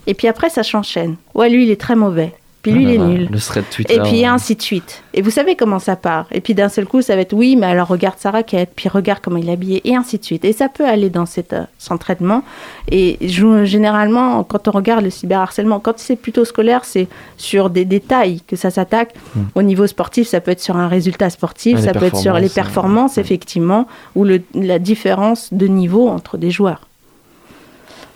[0.07, 1.16] Et puis après, ça s'enchaîne.
[1.34, 2.34] Ouais, lui, il est très mauvais.
[2.62, 3.28] Puis lui, Ah il est nul.
[3.32, 3.95] Le thread Twitter.
[3.95, 5.01] Et puis ainsi de suite.
[5.16, 6.28] Et vous savez comment ça part.
[6.32, 8.88] Et puis d'un seul coup, ça va être oui, mais alors regarde sa raquette, puis
[8.88, 10.45] regarde comment il est habillé, et ainsi de suite.
[10.45, 12.43] Et ça peut aller dans cet euh, entraînement.
[12.89, 17.07] Et je- généralement, quand on regarde le cyberharcèlement, quand c'est plutôt scolaire, c'est
[17.38, 19.14] sur des détails que ça s'attaque.
[19.55, 22.34] Au niveau sportif, ça peut être sur un résultat sportif, Ah, ça peut être sur
[22.36, 26.82] les performances, euh, performances, effectivement, ou le- la différence de niveau entre des joueurs.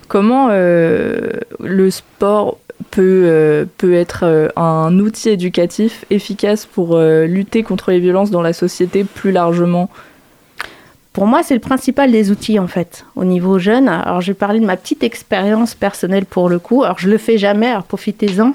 [0.08, 2.58] Comment euh, le sport
[2.90, 8.30] peut, euh, peut être euh, un outil éducatif efficace pour euh, lutter contre les violences
[8.30, 9.90] dans la société plus largement
[11.16, 13.88] Pour moi, c'est le principal des outils en fait, au niveau jeune.
[13.88, 16.84] Alors, je vais parler de ma petite expérience personnelle pour le coup.
[16.84, 18.52] Alors, je le fais jamais, alors profitez-en.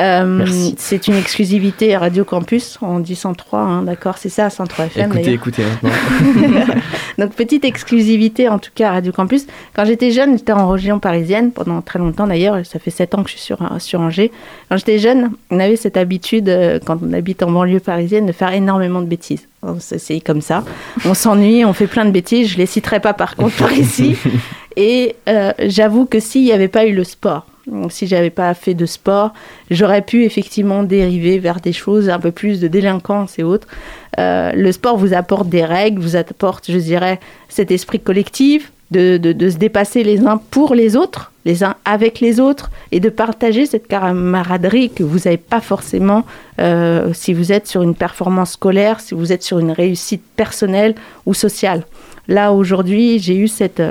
[0.00, 0.46] Euh,
[0.78, 5.12] c'est une exclusivité à Radio Campus en 1003, hein, d'accord C'est ça, 103 FM.
[5.12, 6.74] Écoutez, écoutez maintenant.
[7.18, 9.46] Donc, petite exclusivité en tout cas à Radio Campus.
[9.76, 12.64] Quand j'étais jeune, j'étais en région parisienne pendant très longtemps d'ailleurs.
[12.64, 14.32] Ça fait 7 ans que je suis sur, sur Angers.
[14.70, 18.32] Quand j'étais jeune, on avait cette habitude, euh, quand on habite en banlieue parisienne, de
[18.32, 19.46] faire énormément de bêtises.
[19.62, 20.64] Alors, C'est comme ça.
[21.04, 22.48] On s'ennuie, on fait plein de bêtises.
[22.50, 24.16] Je les citerai pas par contre par ici.
[24.76, 27.46] Et euh, j'avoue que s'il n'y avait pas eu le sport,
[27.90, 29.32] si j'avais pas fait de sport,
[29.70, 33.66] j'aurais pu effectivement dériver vers des choses un peu plus de délinquance et autres.
[34.18, 39.18] Euh, le sport vous apporte des règles, vous apporte, je dirais, cet esprit collectif, de,
[39.18, 43.08] de, se dépasser les uns pour les autres, les uns avec les autres, et de
[43.08, 46.26] partager cette camaraderie que vous n'avez pas forcément
[46.60, 50.94] euh, si vous êtes sur une performance scolaire, si vous êtes sur une réussite personnelle
[51.24, 51.84] ou sociale.
[52.28, 53.82] Là, aujourd'hui, j'ai eu cette,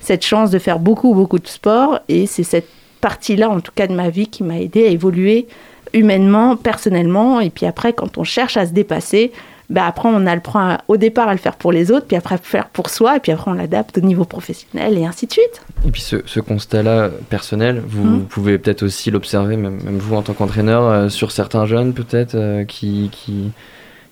[0.00, 2.70] cette chance de faire beaucoup, beaucoup de sport, et c'est cette
[3.02, 5.46] partie-là, en tout cas de ma vie, qui m'a aidé à évoluer
[5.92, 9.32] humainement, personnellement, et puis après, quand on cherche à se dépasser,
[9.72, 12.16] bah après on a le prend au départ à le faire pour les autres, puis
[12.16, 15.06] après à le faire pour soi, et puis après on l'adapte au niveau professionnel et
[15.06, 15.62] ainsi de suite.
[15.86, 18.24] Et puis ce, constat-là personnel, vous, mmh.
[18.26, 22.64] pouvez peut-être aussi l'observer, même, vous en tant qu'entraîneur, euh, sur certains jeunes peut-être euh,
[22.64, 23.50] qui, qui,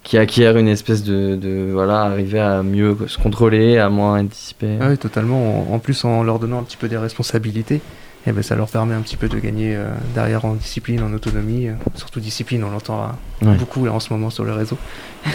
[0.02, 4.78] qui, acquièrent une espèce de, de, voilà, arriver à mieux se contrôler, à moins anticiper.
[4.80, 5.72] Ah oui, totalement.
[5.72, 7.82] En, plus en leur donnant un petit peu des responsabilités.
[8.26, 11.02] Et eh ben, ça leur permet un petit peu de gagner euh, derrière en discipline,
[11.02, 14.76] en autonomie, surtout discipline, on l'entend beaucoup là, en ce moment sur le réseau.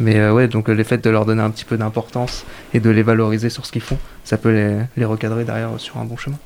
[0.00, 2.90] Mais euh, ouais, donc le fait de leur donner un petit peu d'importance et de
[2.90, 6.16] les valoriser sur ce qu'ils font, ça peut les, les, recadrer derrière sur un bon
[6.16, 6.38] chemin.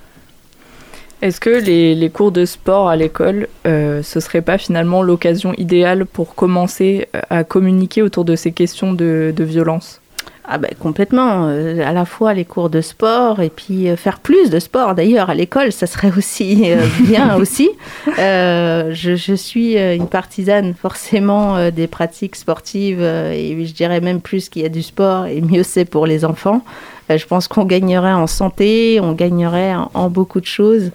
[1.22, 5.52] Est-ce que les, les, cours de sport à l'école, euh, ce serait pas finalement l'occasion
[5.58, 9.99] idéale pour commencer à communiquer autour de ces questions de, de violence?
[10.52, 14.18] Ah ben complètement, euh, à la fois les cours de sport et puis euh, faire
[14.18, 17.70] plus de sport d'ailleurs à l'école, ça serait aussi euh, bien aussi.
[18.06, 24.62] Je, je, suis une partisane forcément des pratiques sportives et je dirais même plus qu'il
[24.62, 26.62] y a du sport et mieux c'est pour les enfants.
[27.08, 30.90] je pense qu'on gagnerait en santé, on gagnerait en, en beaucoup de choses.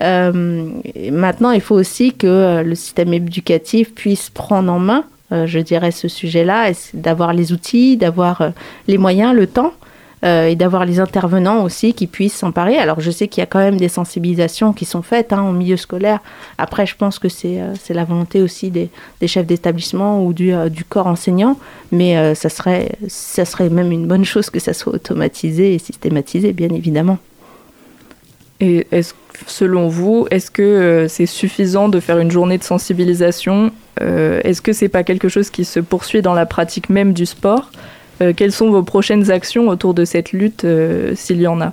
[0.00, 6.08] maintenant, il faut aussi que le système éducatif puisse prendre en main je dirais, ce
[6.08, 8.50] sujet-là, d'avoir les outils, d'avoir euh,
[8.86, 9.72] les moyens, le temps.
[10.24, 12.76] Euh, et d'avoir les intervenants aussi qui puissent s'emparer.
[12.76, 15.52] Alors je sais qu'il y a quand même des sensibilisations qui sont faites hein, au
[15.52, 16.18] milieu scolaire.
[16.58, 17.60] Après, je pense que c'est
[17.90, 18.90] la volonté aussi des,
[19.28, 21.56] chefs d'établissement ou du, du, corps enseignant,
[21.92, 26.52] mais ça, serait, ça serait même une bonne chose que ça soit automatisé et systématisé,
[26.52, 27.18] bien évidemment.
[28.58, 28.88] Et
[29.46, 33.70] selon vous, est-ce que c'est suffisant de faire une journée de sensibilisation euh,
[34.00, 37.70] est-ce que c'est pas quelque chose qui se poursuit dans la pratique même du sport?
[38.20, 41.72] Euh, Quelles sont vos prochaines actions autour de cette lutte, euh, s'il y en a?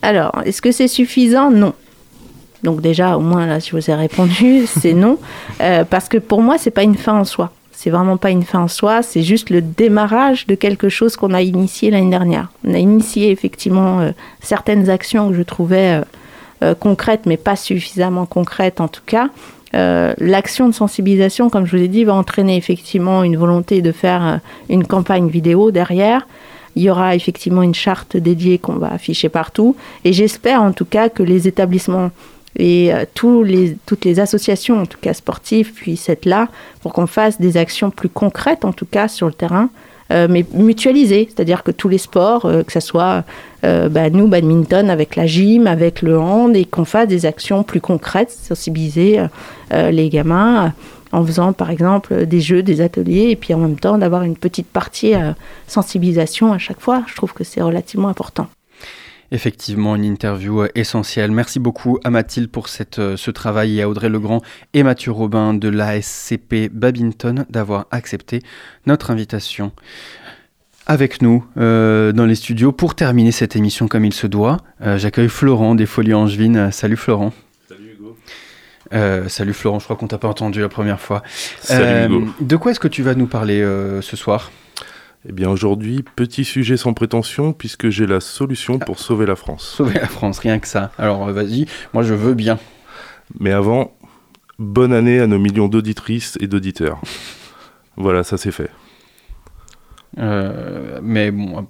[0.00, 1.50] Alors, est-ce que c'est suffisant?
[1.50, 1.74] Non.
[2.62, 5.18] Donc déjà, au moins là, si je vous ai répondu, c'est non,
[5.90, 7.52] parce que pour moi, c'est pas une fin en soi.
[7.72, 11.34] C'est vraiment pas une fin en soi, c'est juste le démarrage de quelque chose qu'on
[11.34, 12.52] a initié l'année dernière.
[12.64, 16.00] On a initié effectivement certaines actions que je trouvais
[16.78, 19.30] concrètes, mais pas suffisamment concrètes en tout cas.
[19.74, 23.92] Euh, l'action de sensibilisation, comme je vous ai dit, va entraîner effectivement une volonté de
[23.92, 24.36] faire euh,
[24.68, 26.26] une campagne vidéo derrière.
[26.76, 29.76] Il y aura effectivement une charte dédiée qu'on va afficher partout.
[30.04, 32.10] Et j'espère en tout cas que les établissements
[32.58, 36.48] et euh, toutes les associations, en tout cas sportives, puissent être là
[36.82, 39.70] pour qu'on fasse des actions plus concrètes, en tout cas sur le terrain,
[40.28, 43.24] mais mutualisé, c'est-à-dire que tous les sports, euh, que ce soit
[43.64, 47.62] euh, bah, nous, badminton, avec la gym, avec le hand, et qu'on fasse des actions
[47.62, 49.20] plus concrètes, sensibiliser
[49.70, 50.74] les gamins
[51.12, 54.36] en faisant par exemple des jeux, des ateliers, et puis en même temps d'avoir une
[54.36, 55.14] petite partie
[55.66, 57.04] sensibilisation à chaque fois.
[57.06, 58.48] Je trouve que c'est relativement important.
[59.32, 61.30] Effectivement, une interview euh, essentielle.
[61.30, 64.42] Merci beaucoup à Mathilde pour cette, euh, ce travail et à Audrey Legrand
[64.74, 68.42] et Mathieu Robin de l'ASCP Babington d'avoir accepté
[68.84, 69.72] notre invitation.
[70.86, 75.30] Avec nous euh, dans les studios pour terminer cette émission comme il se doit, j'accueille
[75.30, 76.70] Florent des Folies Angevines.
[76.70, 77.32] Salut Florent.
[77.68, 79.28] Salut Hugo.
[79.28, 81.22] salut Florent, je crois qu'on t'a pas entendu la première fois.
[81.60, 82.28] Salut Hugo.
[82.40, 83.62] De quoi est-ce que tu vas nous parler
[84.02, 84.50] ce soir?
[85.28, 89.64] Eh bien aujourd'hui, petit sujet sans prétention, puisque j'ai la solution pour sauver la France.
[89.64, 90.90] Sauver la France, rien que ça.
[90.98, 92.58] Alors euh, vas-y, moi je veux bien.
[93.38, 93.96] Mais avant,
[94.58, 97.00] bonne année à nos millions d'auditrices et d'auditeurs.
[97.96, 98.70] voilà, ça c'est fait.
[100.18, 101.66] Euh, mais bon,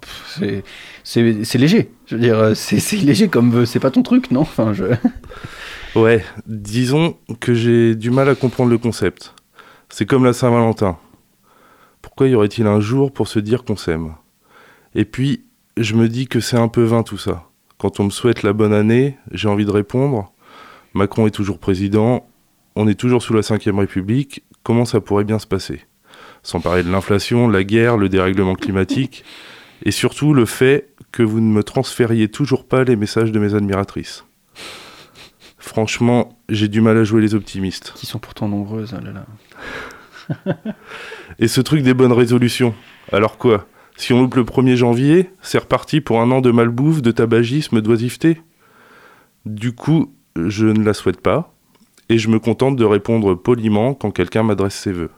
[1.03, 1.91] c'est léger.
[2.07, 4.41] Je veux dire, euh, c'est léger comme c'est pas ton truc, non?
[4.41, 4.85] Enfin, je...
[5.95, 9.35] Ouais, disons que j'ai du mal à comprendre le concept.
[9.89, 10.97] C'est comme la Saint-Valentin.
[12.03, 14.13] Pourquoi y aurait-il un jour pour se dire qu'on s'aime?
[14.93, 15.45] Et puis,
[15.77, 17.49] je me dis que c'est un peu vain tout ça.
[17.79, 20.31] Quand on me souhaite la bonne année, j'ai envie de répondre
[20.93, 22.29] Macron est toujours président,
[22.75, 25.81] on est toujours sous la Ve République, comment ça pourrait bien se passer?
[26.43, 29.23] Sans parler de l'inflation, la guerre, le dérèglement climatique,
[29.83, 33.55] et surtout le fait que vous ne me transfériez toujours pas les messages de mes
[33.55, 34.25] admiratrices.
[35.57, 37.93] Franchement, j'ai du mal à jouer les optimistes.
[37.95, 39.25] Qui sont pourtant nombreuses, oh là là.
[41.39, 42.73] Et ce truc des bonnes résolutions,
[43.11, 43.67] alors quoi?
[43.95, 47.81] Si on loupe le 1er janvier, c'est reparti pour un an de malbouffe, de tabagisme,
[47.81, 48.41] d'oisiveté
[49.45, 51.53] Du coup, je ne la souhaite pas,
[52.09, 55.11] et je me contente de répondre poliment quand quelqu'un m'adresse ses vœux.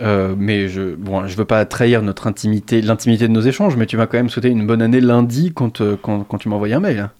[0.00, 3.86] Euh, mais je bon, je veux pas trahir notre intimité, l'intimité de nos échanges, mais
[3.86, 6.56] tu m'as quand même souhaité une bonne année lundi quand, euh, quand, quand tu m'as
[6.56, 7.10] envoyé un mail.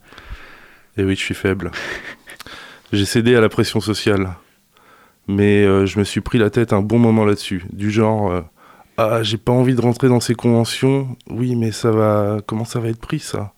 [0.97, 1.71] Et Eh oui, je suis faible.
[2.93, 4.35] J'ai cédé à la pression sociale.
[5.27, 7.65] Mais euh, je me suis pris la tête un bon moment là-dessus.
[7.73, 8.43] Du genre, euh,
[8.97, 11.17] ah, j'ai pas envie de rentrer dans ces conventions.
[11.29, 12.39] Oui, mais ça va.
[12.47, 13.53] Comment ça va être pris, ça?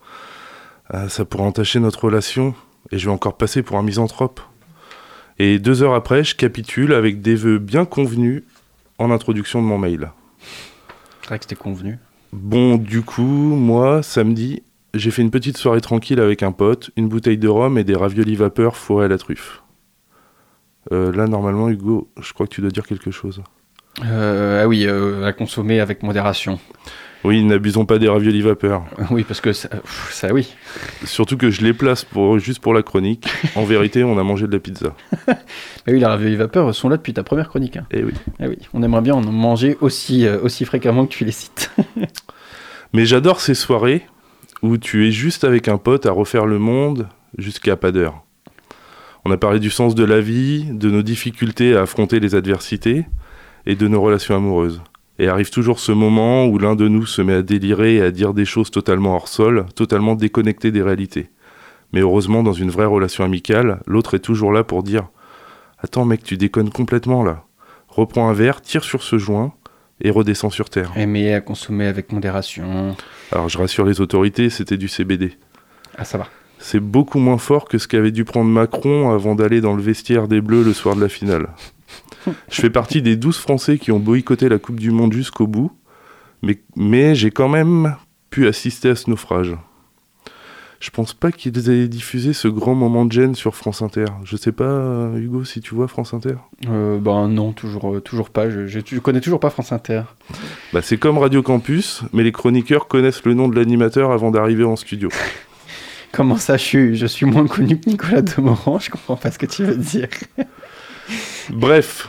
[0.88, 2.54] Ah, Ça pourrait entacher notre relation.
[2.92, 4.40] Et je vais encore passer pour un misanthrope.
[5.38, 8.44] Et deux heures après, je capitule avec des vœux bien convenus
[8.98, 10.10] en introduction de mon mail.
[11.22, 11.98] C'est vrai que c'était convenu.
[12.32, 14.62] Bon, du coup, moi, samedi,
[14.94, 17.94] j'ai fait une petite soirée tranquille avec un pote, une bouteille de rhum et des
[17.94, 19.62] raviolis vapeur fourrés à la truffe.
[20.92, 23.42] Euh, là, normalement, Hugo, je crois que tu dois dire quelque chose.
[24.04, 26.58] Euh, ah oui, euh, à consommer avec modération.
[27.24, 28.84] Oui, n'abusons pas des raviolis vapeur.
[29.10, 29.68] Oui, parce que ça,
[30.32, 30.54] oui.
[31.04, 33.26] Surtout que je les place pour, juste pour la chronique.
[33.56, 34.94] En vérité, on a mangé de la pizza.
[35.86, 37.78] Mais oui, les raviolis vapeur sont là depuis ta première chronique.
[37.78, 37.86] hein.
[37.90, 38.12] Eh oui.
[38.38, 41.70] Eh oui, on aimerait bien en manger aussi, aussi fréquemment que tu les cites.
[42.92, 44.06] Mais j'adore ces soirées
[44.62, 47.08] où tu es juste avec un pote à refaire le monde
[47.38, 48.22] jusqu'à pas d'heure.
[49.28, 53.06] On a parlé du sens de la vie, de nos difficultés à affronter les adversités
[53.66, 54.80] et de nos relations amoureuses.
[55.18, 58.12] Et arrive toujours ce moment où l'un de nous se met à délirer et à
[58.12, 61.28] dire des choses totalement hors sol, totalement déconnectées des réalités.
[61.92, 65.08] Mais heureusement, dans une vraie relation amicale, l'autre est toujours là pour dire
[65.78, 67.46] Attends, mec, tu déconnes complètement là.
[67.88, 69.52] Reprends un verre, tire sur ce joint
[70.00, 70.92] et redescends sur terre.
[70.94, 72.94] Mais à consommer avec modération.
[73.32, 75.32] Alors je rassure les autorités, c'était du CBD.
[75.98, 76.28] Ah, ça va.
[76.58, 80.28] C'est beaucoup moins fort que ce qu'avait dû prendre Macron avant d'aller dans le vestiaire
[80.28, 81.48] des Bleus le soir de la finale.
[82.50, 85.70] Je fais partie des 12 Français qui ont boycotté la Coupe du Monde jusqu'au bout,
[86.42, 87.96] mais, mais j'ai quand même
[88.30, 89.56] pu assister à ce naufrage.
[90.78, 94.04] Je pense pas qu'ils aient diffusé ce grand moment de gêne sur France Inter.
[94.24, 96.34] Je sais pas, Hugo, si tu vois France Inter?
[96.68, 98.50] Euh, ben non, toujours, euh, toujours pas.
[98.50, 100.02] Je, je, je connais toujours pas France Inter.
[100.74, 104.64] Bah, c'est comme Radio Campus, mais les chroniqueurs connaissent le nom de l'animateur avant d'arriver
[104.64, 105.08] en studio.
[106.16, 109.38] Comment ça, je suis, je suis moins connu que Nicolas Demorand Je comprends pas ce
[109.38, 110.08] que tu veux dire.
[111.50, 112.08] Bref,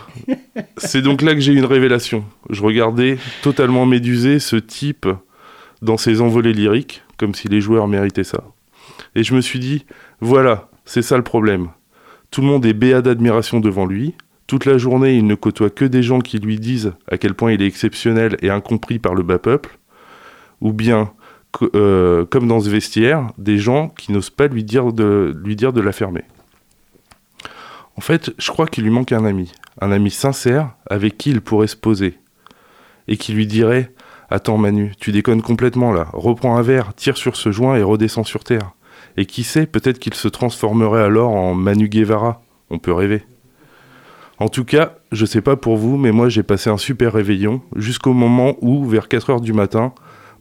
[0.77, 2.23] c'est donc là que j'ai eu une révélation.
[2.49, 5.09] Je regardais totalement médusé ce type
[5.81, 8.45] dans ses envolées lyriques, comme si les joueurs méritaient ça.
[9.13, 9.85] Et je me suis dit,
[10.21, 11.67] voilà, c'est ça le problème.
[12.31, 14.15] Tout le monde est béat d'admiration devant lui.
[14.47, 17.51] Toute la journée, il ne côtoie que des gens qui lui disent à quel point
[17.51, 19.77] il est exceptionnel et incompris par le bas peuple.
[20.61, 21.11] Ou bien,
[21.75, 25.73] euh, comme dans ce vestiaire, des gens qui n'osent pas lui dire de, lui dire
[25.73, 26.23] de la fermer.
[27.97, 29.51] En fait, je crois qu'il lui manque un ami.
[29.81, 32.19] Un ami sincère avec qui il pourrait se poser.
[33.07, 33.93] Et qui lui dirait
[34.29, 36.09] Attends Manu, tu déconnes complètement là.
[36.13, 38.71] Reprends un verre, tire sur ce joint et redescends sur terre.
[39.15, 42.41] Et qui sait, peut-être qu'il se transformerait alors en Manu Guevara.
[42.69, 43.23] On peut rêver.
[44.39, 47.61] En tout cas, je sais pas pour vous, mais moi j'ai passé un super réveillon
[47.75, 49.93] jusqu'au moment où, vers 4h du matin,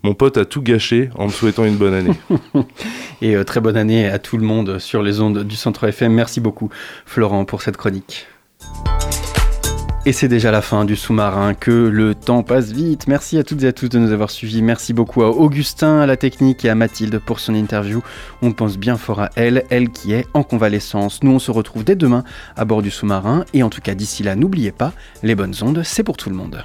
[0.07, 2.15] mon pote a tout gâché en me souhaitant une bonne année.
[3.23, 6.13] Et euh, très bonne année à tout le monde sur les ondes du Centre FM.
[6.13, 6.71] Merci beaucoup,
[7.07, 8.29] Florent, pour cette chronique.
[10.05, 13.09] Et c'est déjà la fin du sous-marin, que le temps passe vite.
[13.09, 14.63] Merci à toutes et à tous de nous avoir suivis.
[14.63, 18.01] Merci beaucoup à Augustin, à la technique et à Mathilde pour son interview.
[18.43, 21.25] On pense bien fort à elle, elle qui est en convalescence.
[21.25, 22.23] Nous, on se retrouve dès demain
[22.55, 23.45] à bord du sous-marin.
[23.55, 24.93] Et en tout cas, d'ici là, n'oubliez pas,
[25.25, 26.65] les bonnes ondes, c'est pour tout le monde.